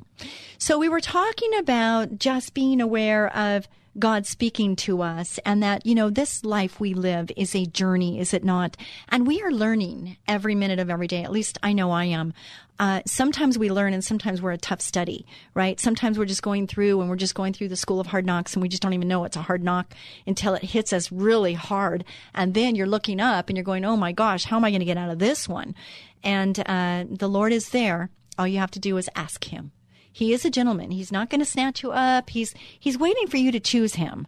[0.59, 5.85] So we were talking about just being aware of God speaking to us and that,
[5.85, 8.77] you know, this life we live is a journey, is it not?
[9.09, 11.25] And we are learning every minute of every day.
[11.25, 12.33] At least I know I am.
[12.79, 15.79] Uh, sometimes we learn and sometimes we're a tough study, right?
[15.79, 18.55] Sometimes we're just going through and we're just going through the school of hard knocks
[18.55, 19.93] and we just don't even know it's a hard knock
[20.27, 22.05] until it hits us really hard.
[22.35, 24.81] And then you're looking up and you're going, oh my gosh, how am I going
[24.81, 25.75] to get out of this one?
[26.23, 28.09] And uh, the Lord is there.
[28.39, 29.73] All you have to do is ask Him.
[30.13, 30.91] He is a gentleman.
[30.91, 32.31] He's not going to snatch you up.
[32.31, 34.27] He's he's waiting for you to choose him.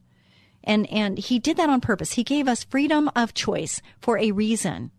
[0.64, 2.12] And and he did that on purpose.
[2.12, 4.90] He gave us freedom of choice for a reason.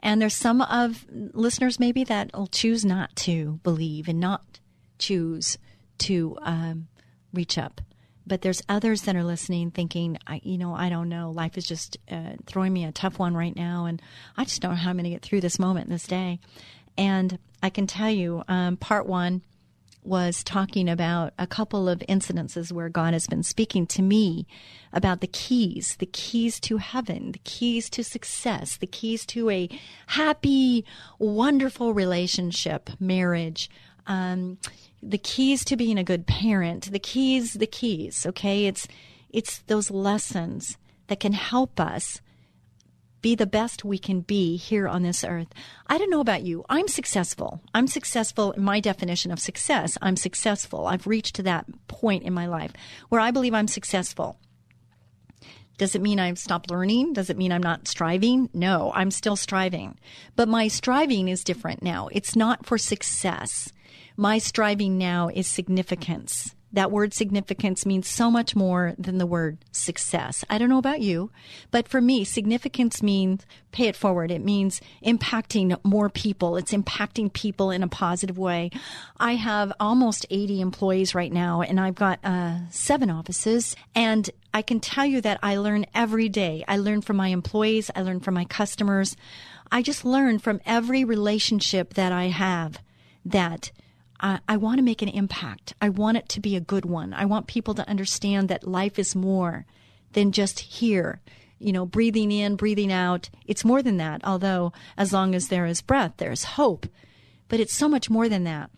[0.00, 4.60] And there's some of listeners maybe that will choose not to believe and not
[4.98, 5.58] choose
[5.98, 6.88] to um,
[7.32, 7.80] reach up.
[8.26, 11.30] But there's others that are listening thinking, I, you know, I don't know.
[11.30, 13.86] Life is just uh, throwing me a tough one right now.
[13.86, 14.02] And
[14.36, 16.40] I just don't know how I'm going to get through this moment, this day.
[16.98, 19.42] And I can tell you, um, part one
[20.06, 24.46] was talking about a couple of incidences where God has been speaking to me
[24.92, 29.68] about the keys, the keys to heaven, the keys to success, the keys to a
[30.06, 30.84] happy,
[31.18, 33.68] wonderful relationship, marriage,
[34.06, 34.58] um,
[35.02, 38.24] the keys to being a good parent, the keys, the keys.
[38.26, 38.86] Okay, it's
[39.30, 40.78] it's those lessons
[41.08, 42.20] that can help us
[43.26, 45.48] be the best we can be here on this earth.
[45.88, 46.64] I don't know about you.
[46.68, 47.60] I'm successful.
[47.74, 49.98] I'm successful in my definition of success.
[50.00, 50.86] I'm successful.
[50.86, 52.70] I've reached to that point in my life
[53.08, 54.38] where I believe I'm successful.
[55.76, 57.14] Does it mean I've stopped learning?
[57.14, 58.48] Does it mean I'm not striving?
[58.54, 59.98] No, I'm still striving.
[60.36, 62.08] But my striving is different now.
[62.12, 63.72] It's not for success.
[64.16, 69.58] My striving now is significance that word significance means so much more than the word
[69.70, 70.44] success.
[70.50, 71.30] I don't know about you,
[71.70, 74.30] but for me, significance means pay it forward.
[74.30, 76.56] It means impacting more people.
[76.56, 78.70] It's impacting people in a positive way.
[79.18, 84.62] I have almost 80 employees right now, and I've got uh, seven offices, and I
[84.62, 86.64] can tell you that I learn every day.
[86.66, 89.16] I learn from my employees, I learn from my customers.
[89.70, 92.80] I just learn from every relationship that I have
[93.24, 93.70] that
[94.20, 95.74] I, I want to make an impact.
[95.80, 97.12] I want it to be a good one.
[97.14, 99.66] I want people to understand that life is more
[100.12, 101.20] than just here,
[101.58, 103.28] you know, breathing in, breathing out.
[103.46, 106.86] It's more than that, although as long as there is breath, there's hope.
[107.48, 108.70] but it's so much more than that.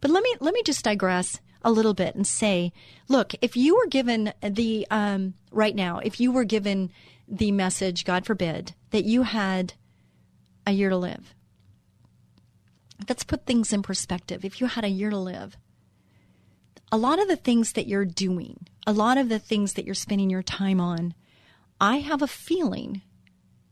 [0.00, 2.72] But let me let me just digress a little bit and say,
[3.08, 6.92] look, if you were given the um, right now, if you were given
[7.26, 9.74] the message, God forbid, that you had
[10.66, 11.34] a year to live.
[13.08, 14.44] Let's put things in perspective.
[14.44, 15.56] If you had a year to live,
[16.90, 19.94] a lot of the things that you're doing, a lot of the things that you're
[19.94, 21.14] spending your time on,
[21.80, 23.02] I have a feeling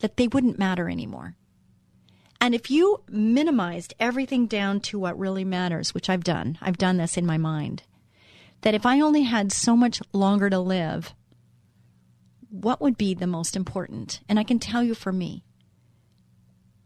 [0.00, 1.36] that they wouldn't matter anymore.
[2.40, 6.98] And if you minimized everything down to what really matters, which I've done, I've done
[6.98, 7.84] this in my mind,
[8.60, 11.14] that if I only had so much longer to live,
[12.50, 14.20] what would be the most important?
[14.28, 15.44] And I can tell you for me,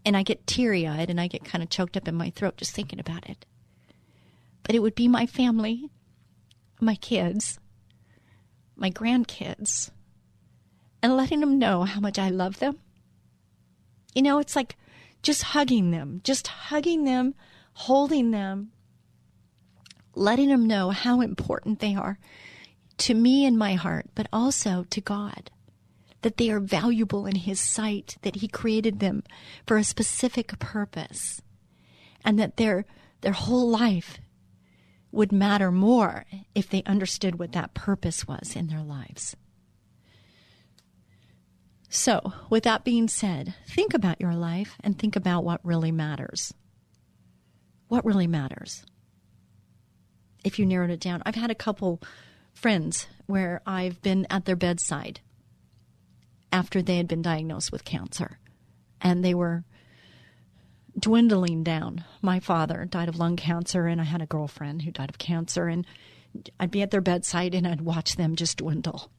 [0.05, 2.57] and I get teary eyed and I get kind of choked up in my throat
[2.57, 3.45] just thinking about it.
[4.63, 5.91] But it would be my family,
[6.81, 7.59] my kids,
[8.77, 9.91] my grandkids,
[11.03, 12.79] and letting them know how much I love them.
[14.15, 14.77] You know, it's like
[15.23, 17.35] just hugging them, just hugging them,
[17.73, 18.73] holding them,
[20.15, 22.19] letting them know how important they are
[22.99, 25.51] to me in my heart, but also to God.
[26.23, 29.23] That they are valuable in His sight, that He created them
[29.67, 31.41] for a specific purpose,
[32.25, 32.85] and that their,
[33.21, 34.19] their whole life
[35.11, 39.37] would matter more if they understood what that purpose was in their lives.
[41.89, 46.53] So, with that being said, think about your life and think about what really matters.
[47.89, 48.85] What really matters?
[50.45, 52.03] If you narrowed it down, I've had a couple
[52.53, 55.21] friends where I've been at their bedside
[56.53, 58.39] after they had been diagnosed with cancer
[59.01, 59.65] and they were
[60.99, 62.05] dwindling down.
[62.23, 65.69] My father died of lung cancer, and I had a girlfriend who died of cancer,
[65.69, 65.87] and
[66.59, 69.11] I'd be at their bedside and I'd watch them just dwindle.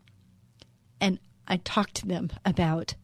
[1.01, 2.95] And I talked to them about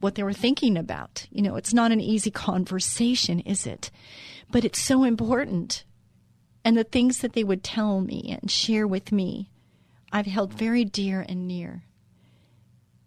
[0.00, 1.26] what they were thinking about.
[1.30, 3.90] You know, it's not an easy conversation, is it?
[4.50, 5.84] But it's so important.
[6.64, 9.50] And the things that they would tell me and share with me,
[10.12, 11.84] I've held very dear and near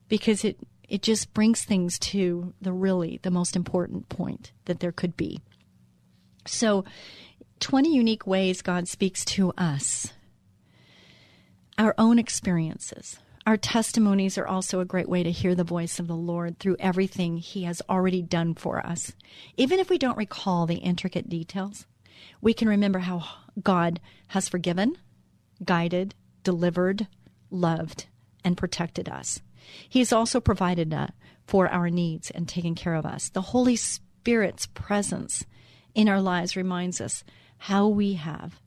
[0.08, 4.92] because it it just brings things to the really the most important point that there
[4.92, 5.42] could be.
[6.46, 6.86] So,
[7.60, 10.14] 20 unique ways God speaks to us.
[11.78, 16.08] Our own experiences, our testimonies are also a great way to hear the voice of
[16.08, 19.14] the Lord through everything He has already done for us.
[19.58, 21.86] Even if we don't recall the intricate details,
[22.42, 23.24] we can remember how
[23.62, 24.98] God has forgiven,
[25.64, 27.08] guided, delivered,
[27.50, 28.06] loved,
[28.44, 29.42] and protected us.
[29.88, 31.08] He has also provided uh,
[31.46, 33.30] for our needs and taken care of us.
[33.30, 35.46] The Holy Spirit's presence
[35.94, 37.24] in our lives reminds us
[37.58, 38.60] how we have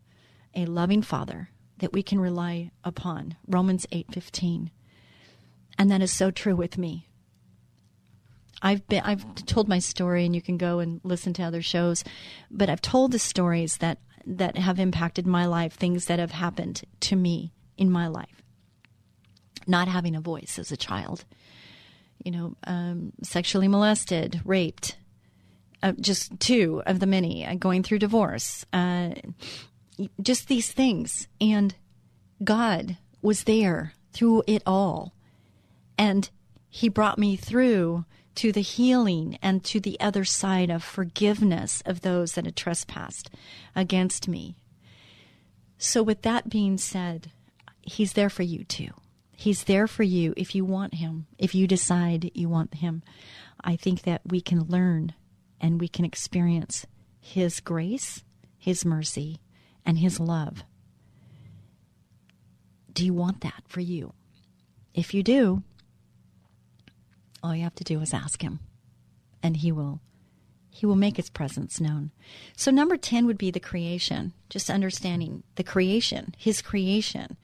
[0.55, 3.37] a loving Father that we can rely upon.
[3.47, 4.71] Romans 8:15.
[5.79, 7.07] And that is so true with me.
[8.61, 12.03] I've been I've told my story and you can go and listen to other shows,
[12.51, 16.83] but I've told the stories that that have impacted my life, things that have happened
[17.01, 18.43] to me in my life.
[19.69, 21.25] Not having a voice as a child,
[22.25, 24.97] you know, um, sexually molested, raped,
[25.83, 29.11] uh, just two of the many, uh, going through divorce, uh,
[30.21, 31.29] just these things.
[31.41, 31.75] And
[32.43, 35.15] God was there through it all.
[35.97, 36.31] And
[36.71, 38.05] He brought me through
[38.37, 43.31] to the healing and to the other side of forgiveness of those that had trespassed
[43.75, 44.57] against me.
[45.77, 47.33] So, with that being said,
[47.83, 48.91] He's there for you too.
[49.41, 53.05] He's there for you if you want Him, if you decide you want Him.
[53.63, 55.15] I think that we can learn
[55.61, 56.87] and we can experience
[57.21, 58.25] His grace,
[58.59, 59.39] His mercy,
[59.87, 60.65] and His love.
[62.93, 64.13] Do you want that for you?
[64.93, 65.63] If you do,
[67.41, 68.59] all you have to do is ask Him,
[69.41, 70.01] and He will.
[70.69, 72.11] He will make his presence known.
[72.57, 77.37] So, number 10 would be the creation, just understanding the creation, his creation,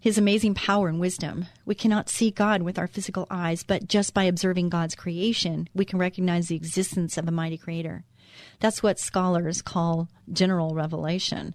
[0.00, 1.46] his amazing power and wisdom.
[1.66, 5.84] We cannot see God with our physical eyes, but just by observing God's creation, we
[5.84, 8.04] can recognize the existence of a mighty creator.
[8.60, 11.54] That's what scholars call general revelation.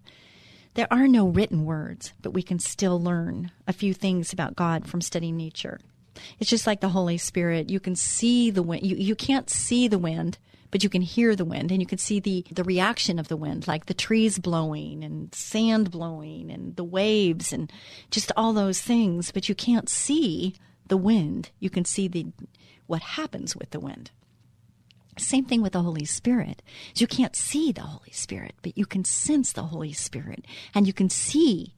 [0.75, 4.87] There are no written words, but we can still learn a few things about God
[4.87, 5.79] from studying nature.
[6.39, 7.69] It's just like the Holy Spirit.
[7.69, 8.85] You can see the wind.
[8.85, 10.37] You, you can't see the wind,
[10.72, 13.38] but you can hear the wind and you can see the, the reaction of the
[13.38, 17.72] wind, like the trees blowing and sand blowing and the waves and
[18.12, 19.32] just all those things.
[19.32, 20.56] But you can't see
[20.88, 21.52] the wind.
[21.60, 22.28] You can see the
[22.88, 24.12] what happens with the wind.
[25.18, 26.62] Same thing with the Holy Spirit.
[26.96, 30.94] You can't see the Holy Spirit, but you can sense the Holy Spirit and you
[30.94, 31.74] can see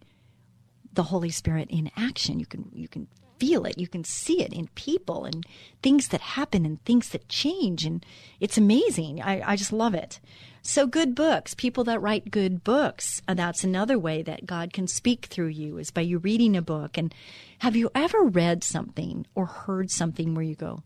[0.91, 2.39] the Holy Spirit in action.
[2.39, 3.07] You can you can
[3.39, 3.77] feel it.
[3.77, 5.45] You can see it in people and
[5.81, 7.85] things that happen and things that change.
[7.85, 8.05] And
[8.39, 9.21] it's amazing.
[9.21, 10.19] I, I just love it.
[10.61, 14.87] So, good books, people that write good books, uh, that's another way that God can
[14.87, 16.97] speak through you is by you reading a book.
[16.97, 17.15] And
[17.59, 20.83] have you ever read something or heard something where you go,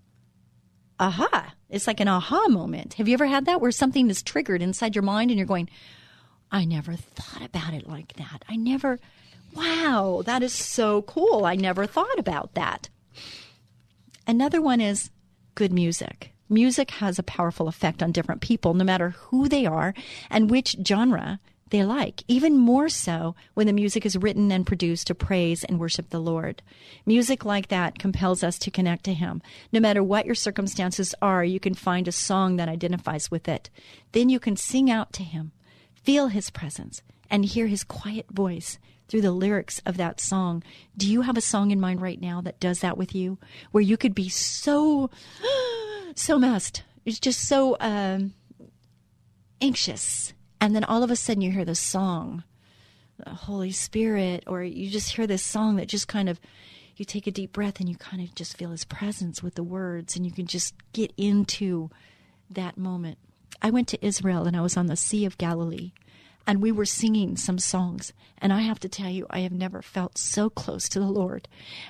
[0.99, 1.53] aha?
[1.69, 2.93] It's like an aha moment.
[2.95, 5.69] Have you ever had that where something is triggered inside your mind and you're going,
[6.51, 8.43] I never thought about it like that.
[8.49, 8.99] I never,
[9.53, 11.45] wow, that is so cool.
[11.45, 12.89] I never thought about that.
[14.27, 15.09] Another one is
[15.55, 16.33] good music.
[16.49, 19.93] Music has a powerful effect on different people, no matter who they are
[20.29, 21.39] and which genre
[21.71, 25.79] they like, even more so when the music is written and produced to praise and
[25.79, 26.61] worship the Lord.
[27.05, 29.41] Music like that compels us to connect to Him.
[29.71, 33.69] No matter what your circumstances are, you can find a song that identifies with it.
[34.11, 35.53] Then you can sing out to Him,
[36.03, 38.77] feel His presence, and hear His quiet voice
[39.11, 40.63] through the lyrics of that song.
[40.97, 43.37] Do you have a song in mind right now that does that with you?
[43.71, 45.11] Where you could be so,
[46.15, 46.81] so messed.
[47.05, 48.33] It's just so um,
[49.59, 52.43] anxious and then all of a sudden you hear the song,
[53.17, 56.39] the Holy Spirit, or you just hear this song that just kind of,
[56.95, 59.63] you take a deep breath and you kind of just feel His presence with the
[59.63, 61.89] words, and you can just get into
[62.51, 63.17] that moment.
[63.59, 65.93] I went to Israel and I was on the Sea of Galilee,
[66.47, 68.13] and we were singing some songs.
[68.39, 71.47] And I have to tell you, I have never felt so close to the Lord.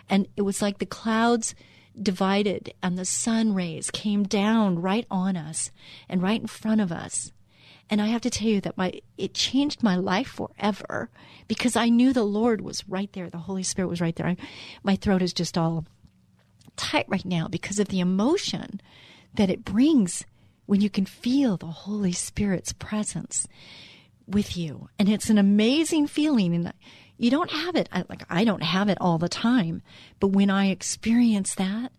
[0.10, 1.56] And it was like the clouds
[2.02, 5.72] divided and the sun rays came down right on us
[6.08, 7.32] and right in front of us.
[7.90, 11.10] And I have to tell you that my it changed my life forever
[11.50, 13.30] because I knew the Lord was right there.
[13.30, 14.28] The Holy Spirit was right there.
[14.28, 14.38] I,
[14.82, 15.86] my throat is just all
[16.78, 18.80] tight right now because of the emotion
[19.34, 20.26] that it brings
[20.66, 23.46] when you can feel the Holy Spirit's presence
[24.34, 24.90] with you.
[24.98, 26.74] And it's an amazing feeling and
[27.18, 29.84] you don't have it like I don't have it all the time,
[30.20, 31.92] but when I experience that,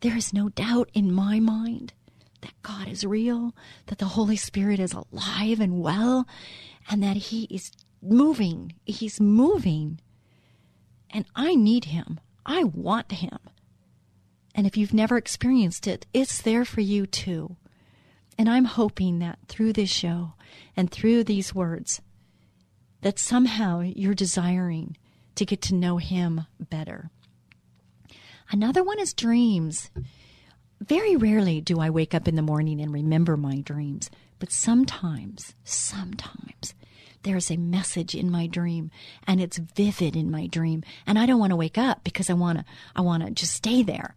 [0.00, 1.94] there is no doubt in my mind
[2.42, 3.54] that God is real,
[3.86, 6.28] that the Holy Spirit is alive and well,
[6.90, 7.72] and that He is
[8.02, 8.74] moving.
[8.84, 10.00] He's moving.
[11.10, 12.20] And I need Him.
[12.44, 13.38] I want Him.
[14.54, 17.56] And if you've never experienced it, it's there for you too.
[18.36, 20.34] And I'm hoping that through this show
[20.76, 22.00] and through these words,
[23.02, 24.96] that somehow you're desiring
[25.34, 27.10] to get to know Him better.
[28.50, 29.90] Another one is dreams.
[30.80, 35.54] Very rarely do I wake up in the morning and remember my dreams, but sometimes,
[35.64, 36.74] sometimes
[37.22, 38.90] there's a message in my dream
[39.26, 42.34] and it's vivid in my dream and I don't want to wake up because I
[42.34, 44.14] want to I want to just stay there.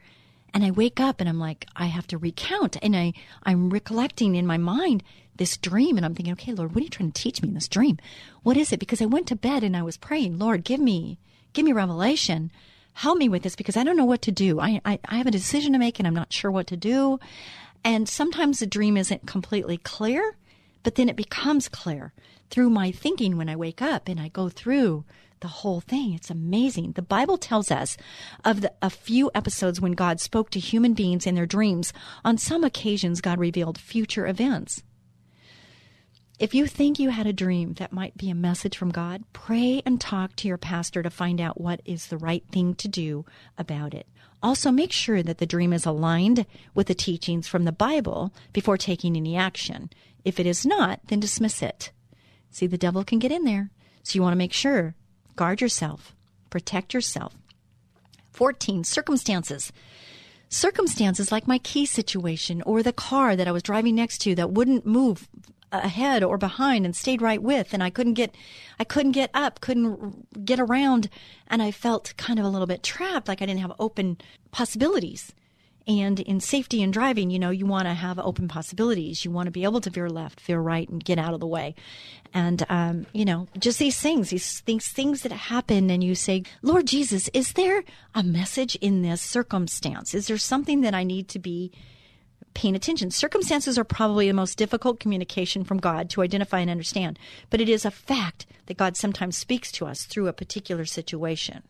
[0.54, 4.36] And I wake up and I'm like I have to recount and I I'm recollecting
[4.36, 5.04] in my mind
[5.36, 7.56] this dream and I'm thinking, "Okay, Lord, what are you trying to teach me in
[7.56, 7.97] this dream?
[8.43, 11.18] What is it?" Because I went to bed and I was praying, "Lord, give me
[11.54, 12.52] give me revelation."
[12.93, 14.60] help me with this because I don't know what to do.
[14.60, 17.20] I, I, I have a decision to make and I'm not sure what to do.
[17.84, 20.36] And sometimes the dream isn't completely clear,
[20.84, 22.14] but then it becomes clear
[22.49, 25.06] through my thinking when I wake up and I go through
[25.41, 26.13] the whole thing.
[26.13, 26.93] It's amazing.
[26.93, 27.97] The Bible tells us
[28.45, 31.91] of the, a few episodes when God spoke to human beings in their dreams.
[32.23, 34.83] On some occasions, God revealed future events.
[36.39, 39.83] If you think you had a dream that might be a message from God, pray
[39.85, 43.25] and talk to your pastor to find out what is the right thing to do
[43.59, 44.07] about it.
[44.41, 48.77] Also, make sure that the dream is aligned with the teachings from the Bible before
[48.77, 49.91] taking any action.
[50.25, 51.91] If it is not, then dismiss it.
[52.49, 53.69] See, the devil can get in there.
[54.01, 54.95] So you want to make sure.
[55.41, 56.15] Guard yourself,
[56.51, 57.35] protect yourself.
[58.31, 58.83] 14.
[58.83, 59.73] Circumstances.
[60.49, 64.51] Circumstances like my key situation or the car that I was driving next to that
[64.51, 65.27] wouldn't move
[65.71, 68.35] ahead or behind and stayed right with and I couldn't get
[68.79, 71.09] I couldn't get up, couldn't get around
[71.47, 74.19] and I felt kind of a little bit trapped like I didn't have open
[74.51, 75.33] possibilities.
[75.88, 79.25] And in safety and driving, you know, you want to have open possibilities.
[79.25, 81.47] You want to be able to veer left, veer right, and get out of the
[81.47, 81.73] way.
[82.34, 86.43] And, um, you know, just these things, these things, things that happen, and you say,
[86.61, 90.13] Lord Jesus, is there a message in this circumstance?
[90.13, 91.71] Is there something that I need to be
[92.53, 93.11] paying attention.
[93.11, 97.17] Circumstances are probably the most difficult communication from God to identify and understand,
[97.49, 101.63] but it is a fact that God sometimes speaks to us through a particular situation.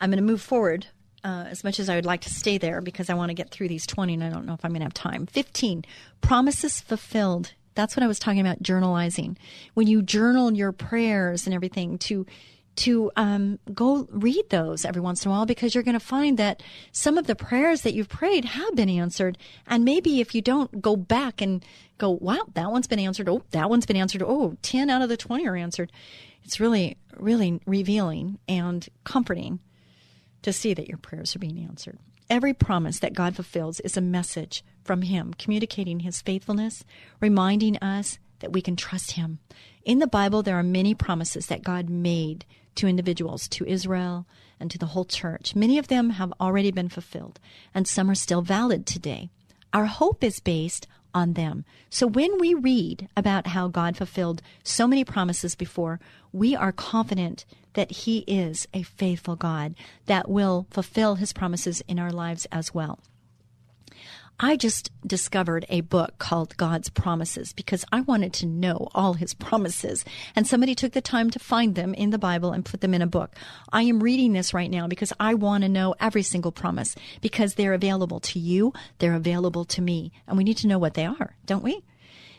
[0.00, 0.88] I'm going to move forward
[1.24, 3.50] uh, as much as I would like to stay there because I want to get
[3.50, 5.26] through these 20 and I don't know if I'm going to have time.
[5.26, 5.84] 15,
[6.20, 7.52] promises fulfilled.
[7.74, 9.36] That's what I was talking about journalizing.
[9.74, 12.26] When you journal your prayers and everything to
[12.78, 16.38] to um, go read those every once in a while because you're going to find
[16.38, 16.62] that
[16.92, 19.36] some of the prayers that you've prayed have been answered.
[19.66, 21.64] And maybe if you don't go back and
[21.98, 23.28] go, wow, that one's been answered.
[23.28, 24.22] Oh, that one's been answered.
[24.24, 25.90] Oh, 10 out of the 20 are answered.
[26.44, 29.58] It's really, really revealing and comforting
[30.42, 31.98] to see that your prayers are being answered.
[32.30, 36.84] Every promise that God fulfills is a message from Him, communicating His faithfulness,
[37.20, 39.38] reminding us that we can trust Him.
[39.84, 44.26] In the Bible, there are many promises that God made to individuals, to Israel,
[44.60, 45.56] and to the whole church.
[45.56, 47.40] Many of them have already been fulfilled,
[47.74, 49.30] and some are still valid today.
[49.72, 51.64] Our hope is based on them.
[51.90, 56.00] So when we read about how God fulfilled so many promises before,
[56.32, 57.44] we are confident
[57.74, 59.74] that He is a faithful God
[60.06, 62.98] that will fulfill His promises in our lives as well.
[64.40, 69.34] I just discovered a book called God's Promises because I wanted to know all his
[69.34, 70.04] promises.
[70.36, 73.02] And somebody took the time to find them in the Bible and put them in
[73.02, 73.34] a book.
[73.72, 77.54] I am reading this right now because I want to know every single promise because
[77.54, 81.04] they're available to you, they're available to me, and we need to know what they
[81.04, 81.82] are, don't we?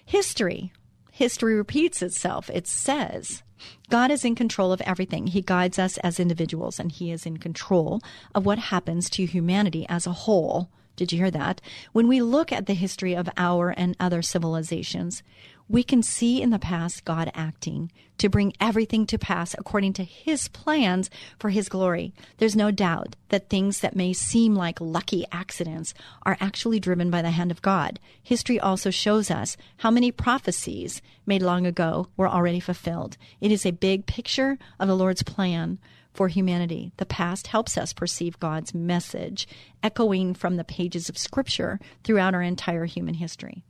[0.06, 0.72] History.
[1.12, 2.50] History repeats itself.
[2.50, 3.43] It says,
[3.89, 5.28] God is in control of everything.
[5.28, 8.00] He guides us as individuals, and He is in control
[8.34, 10.70] of what happens to humanity as a whole
[11.00, 11.62] did you hear that?
[11.93, 15.24] When we look at the history of our and other civilizations,
[15.70, 20.04] we can see in the past God acting to bring everything to pass according to
[20.04, 22.14] his plans for his glory.
[22.38, 25.93] There's no doubt that things that may seem like lucky accidents
[26.24, 27.97] are actually driven by the hand of God.
[28.22, 33.16] History also shows us how many prophecies made long ago were already fulfilled.
[33.39, 35.80] It is a big picture of the Lord's plan
[36.14, 36.91] for humanity.
[36.97, 39.47] The past helps us perceive God's message
[39.84, 43.64] echoing from the pages of Scripture throughout our entire human history.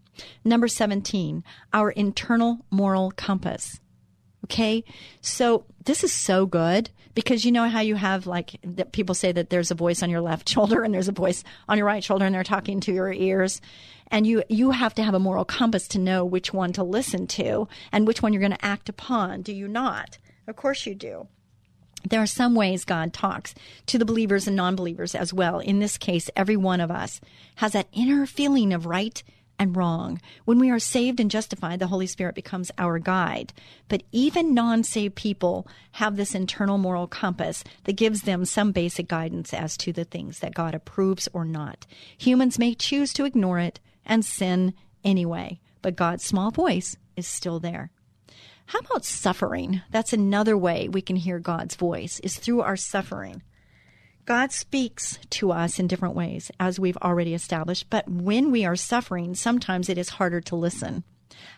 [0.44, 3.80] Number 17, our internal moral compass.
[4.46, 4.84] Okay,
[5.22, 9.32] so this is so good because you know how you have like that people say
[9.32, 12.04] that there's a voice on your left shoulder and there's a voice on your right
[12.04, 13.62] shoulder and they're talking to your ears
[14.08, 17.28] and you you have to have a moral compass to know which one to listen
[17.28, 20.18] to and which one you're going to act upon do you not
[20.48, 21.28] of course you do
[22.08, 23.54] there are some ways God talks
[23.88, 25.60] to the believers and non believers as well.
[25.60, 27.20] In this case, every one of us
[27.56, 29.22] has that inner feeling of right
[29.60, 30.22] and wrong.
[30.46, 33.52] When we are saved and justified, the Holy Spirit becomes our guide.
[33.90, 39.08] But even non saved people have this internal moral compass that gives them some basic
[39.08, 41.86] guidance as to the things that God approves or not.
[42.18, 44.74] Humans may choose to ignore it and sin
[45.04, 47.92] anyway, but God's small voice is still there.
[48.70, 49.82] How about suffering?
[49.90, 53.42] That's another way we can hear God's voice, is through our suffering.
[54.26, 58.76] God speaks to us in different ways, as we've already established, but when we are
[58.76, 61.04] suffering, sometimes it is harder to listen.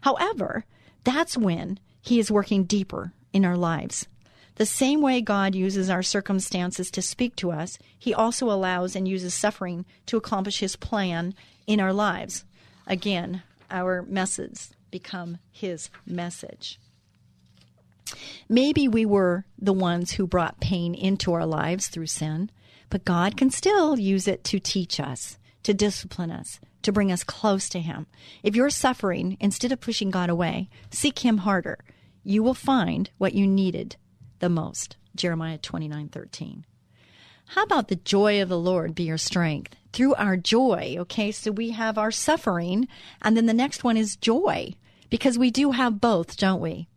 [0.03, 0.63] However,
[1.03, 4.07] that's when He is working deeper in our lives.
[4.55, 9.05] The same way God uses our circumstances to speak to us, He also allows and
[9.05, 11.35] uses suffering to accomplish His plan
[11.67, 12.45] in our lives.
[12.87, 16.79] Again, our messes become His message.
[18.49, 22.49] Maybe we were the ones who brought pain into our lives through sin,
[22.89, 27.23] but God can still use it to teach us, to discipline us, to bring us
[27.23, 28.07] close to Him.
[28.43, 31.79] If you're suffering, instead of pushing God away, seek Him harder.
[32.23, 33.95] You will find what you needed
[34.39, 34.97] the most.
[35.15, 36.65] Jeremiah 29 13.
[37.47, 39.75] How about the joy of the Lord be your strength?
[39.91, 42.87] Through our joy, okay, so we have our suffering,
[43.21, 44.73] and then the next one is joy,
[45.09, 46.87] because we do have both, don't we?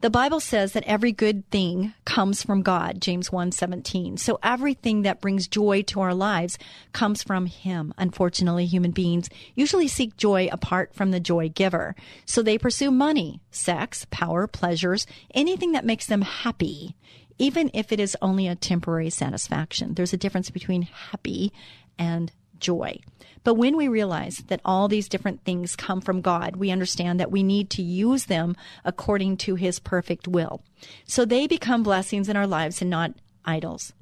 [0.00, 4.16] The Bible says that every good thing comes from God, James 1:17.
[4.16, 6.58] So everything that brings joy to our lives
[6.92, 7.92] comes from him.
[7.98, 11.94] Unfortunately, human beings usually seek joy apart from the joy giver.
[12.24, 16.96] So they pursue money, sex, power, pleasures, anything that makes them happy,
[17.36, 19.92] even if it is only a temporary satisfaction.
[19.94, 21.52] There's a difference between happy
[21.98, 23.00] and joy.
[23.42, 27.30] But when we realize that all these different things come from God, we understand that
[27.30, 28.54] we need to use them
[28.84, 30.62] according to His perfect will.
[31.06, 33.92] So they become blessings in our lives and not idols.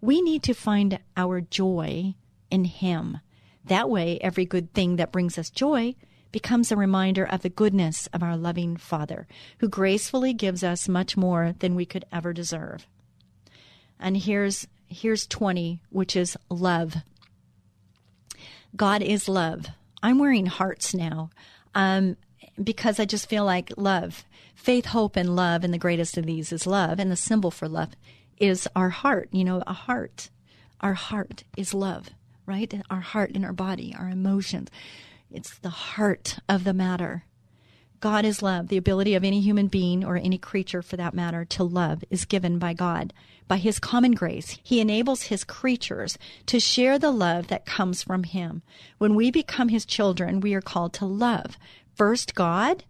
[0.00, 2.14] We need to find our joy
[2.50, 3.18] in Him.
[3.64, 5.96] That way, every good thing that brings us joy
[6.30, 9.26] becomes a reminder of the goodness of our loving Father,
[9.58, 12.86] who gracefully gives us much more than we could ever deserve.
[13.98, 16.96] And here's here's 20, which is love.
[18.76, 19.66] God is love.
[20.02, 21.30] I'm wearing hearts now
[21.74, 22.16] um,
[22.62, 25.64] because I just feel like love, faith, hope, and love.
[25.64, 26.98] And the greatest of these is love.
[26.98, 27.90] And the symbol for love
[28.38, 29.28] is our heart.
[29.32, 30.30] You know, a heart.
[30.80, 32.10] Our heart is love,
[32.46, 32.82] right?
[32.90, 34.68] Our heart in our body, our emotions.
[35.30, 37.24] It's the heart of the matter.
[38.00, 38.68] God is love.
[38.68, 42.26] The ability of any human being or any creature for that matter to love is
[42.26, 43.14] given by God.
[43.46, 46.16] By his common grace, he enables his creatures
[46.46, 48.62] to share the love that comes from him.
[48.98, 51.58] When we become his children, we are called to love
[51.94, 52.84] first God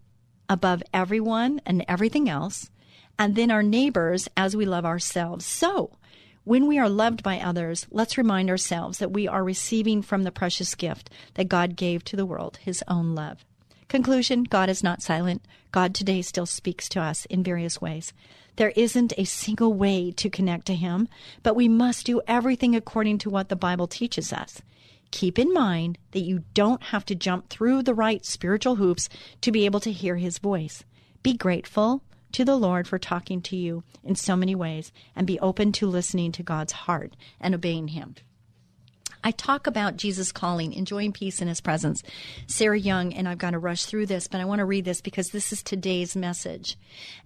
[0.48, 2.70] above everyone and everything else,
[3.18, 5.44] and then our neighbors as we love ourselves.
[5.44, 5.98] So,
[6.44, 10.30] when we are loved by others, let's remind ourselves that we are receiving from the
[10.30, 13.44] precious gift that God gave to the world, his own love.
[13.88, 15.42] Conclusion God is not silent.
[15.72, 18.12] God today still speaks to us in various ways.
[18.56, 21.08] There isn't a single way to connect to Him,
[21.42, 24.62] but we must do everything according to what the Bible teaches us.
[25.10, 29.08] Keep in mind that you don't have to jump through the right spiritual hoops
[29.40, 30.84] to be able to hear His voice.
[31.22, 32.02] Be grateful
[32.32, 35.86] to the Lord for talking to you in so many ways and be open to
[35.86, 38.16] listening to God's heart and obeying Him.
[39.26, 42.02] I talk about Jesus calling, enjoying peace in his presence.
[42.46, 45.00] Sarah Young, and I've got to rush through this, but I want to read this
[45.00, 46.76] because this is today's message.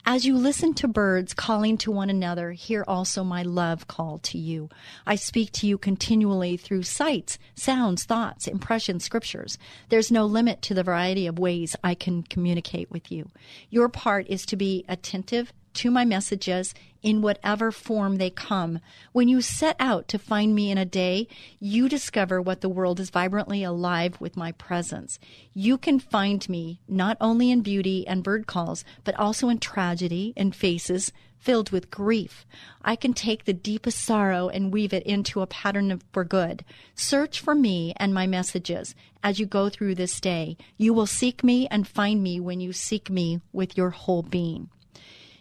[0.07, 4.39] As you listen to birds calling to one another, hear also my love call to
[4.39, 4.69] you.
[5.09, 9.59] I speak to you continually through sights, sounds, thoughts, impressions, scriptures.
[9.89, 13.29] There's no limit to the variety of ways I can communicate with you.
[13.71, 18.81] Your part is to be attentive to my messages in whatever form they come.
[19.13, 21.29] When you set out to find me in a day,
[21.61, 25.21] you discover what the world is vibrantly alive with my presence.
[25.55, 30.33] You can find me not only in beauty and bird calls, but also in tragedy
[30.37, 32.45] and faces filled with grief.
[32.83, 36.65] I can take the deepest sorrow and weave it into a pattern of, for good.
[36.97, 40.57] Search for me and my messages as you go through this day.
[40.77, 44.71] You will seek me and find me when you seek me with your whole being.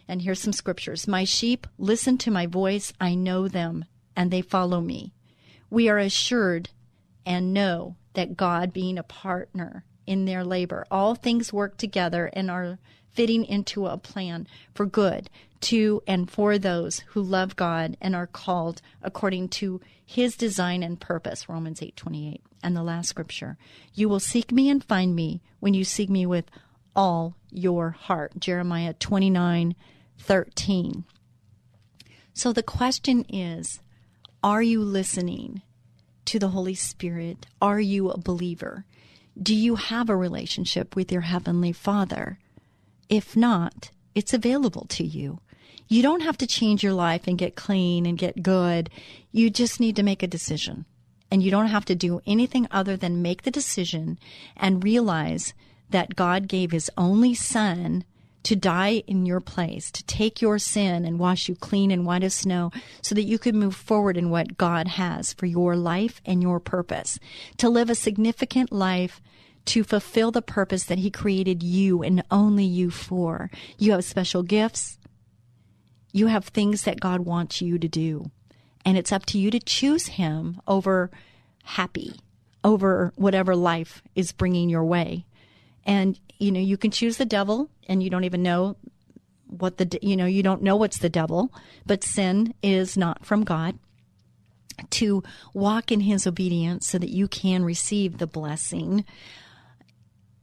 [0.08, 1.06] And here's some scriptures.
[1.06, 3.84] My sheep listen to my voice, I know them,
[4.16, 5.12] and they follow me.
[5.70, 6.70] We are assured
[7.26, 12.50] and know that God, being a partner in their labor, all things work together and
[12.50, 12.78] are
[13.10, 15.28] fitting into a plan for good
[15.60, 21.00] to and for those who love God and are called according to his design and
[21.00, 21.48] purpose.
[21.48, 23.58] Romans 8:28 and the last scripture
[23.94, 26.50] you will seek me and find me when you seek me with
[26.94, 28.38] all your heart.
[28.38, 29.74] Jeremiah 29
[30.18, 31.04] 13.
[32.34, 33.80] So the question is
[34.42, 35.62] Are you listening
[36.26, 37.46] to the Holy Spirit?
[37.60, 38.84] Are you a believer?
[39.40, 42.38] Do you have a relationship with your Heavenly Father?
[43.08, 45.40] If not, it's available to you.
[45.88, 48.90] You don't have to change your life and get clean and get good.
[49.32, 50.84] You just need to make a decision.
[51.30, 54.18] And you don't have to do anything other than make the decision
[54.56, 55.54] and realize
[55.90, 58.04] that God gave His only Son
[58.48, 62.24] to die in your place, to take your sin and wash you clean and white
[62.24, 62.72] as snow
[63.02, 66.58] so that you could move forward in what God has for your life and your
[66.58, 67.18] purpose,
[67.58, 69.20] to live a significant life
[69.66, 73.50] to fulfill the purpose that He created you and only you for.
[73.76, 74.96] You have special gifts.
[76.10, 78.30] You have things that God wants you to do.
[78.82, 81.10] And it's up to you to choose Him over
[81.64, 82.14] happy,
[82.64, 85.26] over whatever life is bringing your way.
[85.88, 88.76] And, you know, you can choose the devil and you don't even know
[89.46, 91.52] what the, you know, you don't know what's the devil,
[91.86, 93.76] but sin is not from God.
[94.90, 95.24] To
[95.54, 99.04] walk in his obedience so that you can receive the blessing.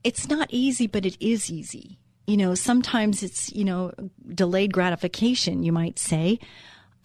[0.04, 2.00] It's not easy, but it is easy.
[2.28, 3.94] You know, sometimes it's, you know,
[4.28, 6.40] delayed gratification, you might say.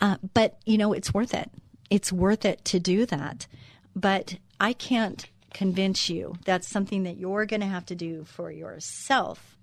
[0.00, 1.50] Uh, but, you know, it's worth it.
[1.88, 3.46] It's worth it to do that.
[3.94, 6.36] But I can't convince you.
[6.44, 9.56] That's something that you're going to have to do for yourself.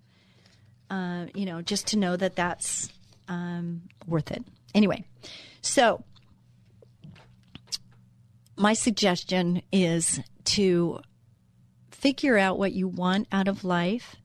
[0.89, 2.89] Uh, you know, just to know that that's
[3.27, 4.43] um, worth it.
[4.73, 5.03] Anyway,
[5.61, 6.03] so
[8.55, 10.99] my suggestion is to
[11.91, 14.15] figure out what you want out of life,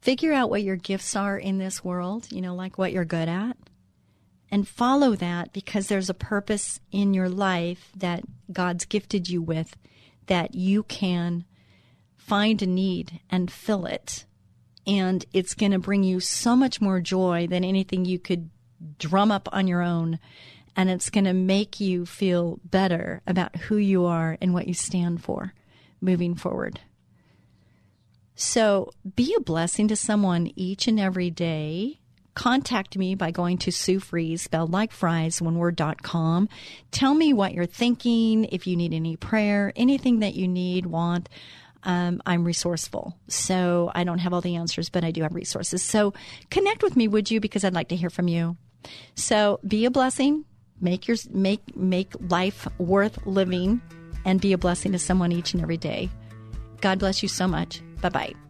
[0.00, 3.28] figure out what your gifts are in this world, you know, like what you're good
[3.28, 3.56] at,
[4.50, 8.22] and follow that because there's a purpose in your life that
[8.52, 9.76] God's gifted you with
[10.30, 11.44] that you can
[12.16, 14.24] find a need and fill it.
[14.86, 18.48] And it's going to bring you so much more joy than anything you could
[18.96, 20.20] drum up on your own.
[20.76, 24.74] And it's going to make you feel better about who you are and what you
[24.74, 25.52] stand for
[26.00, 26.78] moving forward.
[28.36, 31.99] So be a blessing to someone each and every day
[32.34, 34.00] contact me by going to Sue
[34.36, 36.48] spelled like fries, one word, dot com.
[36.90, 41.28] Tell me what you're thinking, if you need any prayer, anything that you need, want.
[41.82, 43.16] Um, I'm resourceful.
[43.28, 45.82] So I don't have all the answers, but I do have resources.
[45.82, 46.12] So
[46.50, 47.40] connect with me, would you?
[47.40, 48.56] Because I'd like to hear from you.
[49.14, 50.44] So be a blessing.
[50.80, 53.80] Make your make make life worth living
[54.24, 56.10] and be a blessing to someone each and every day.
[56.80, 57.82] God bless you so much.
[58.00, 58.49] Bye bye.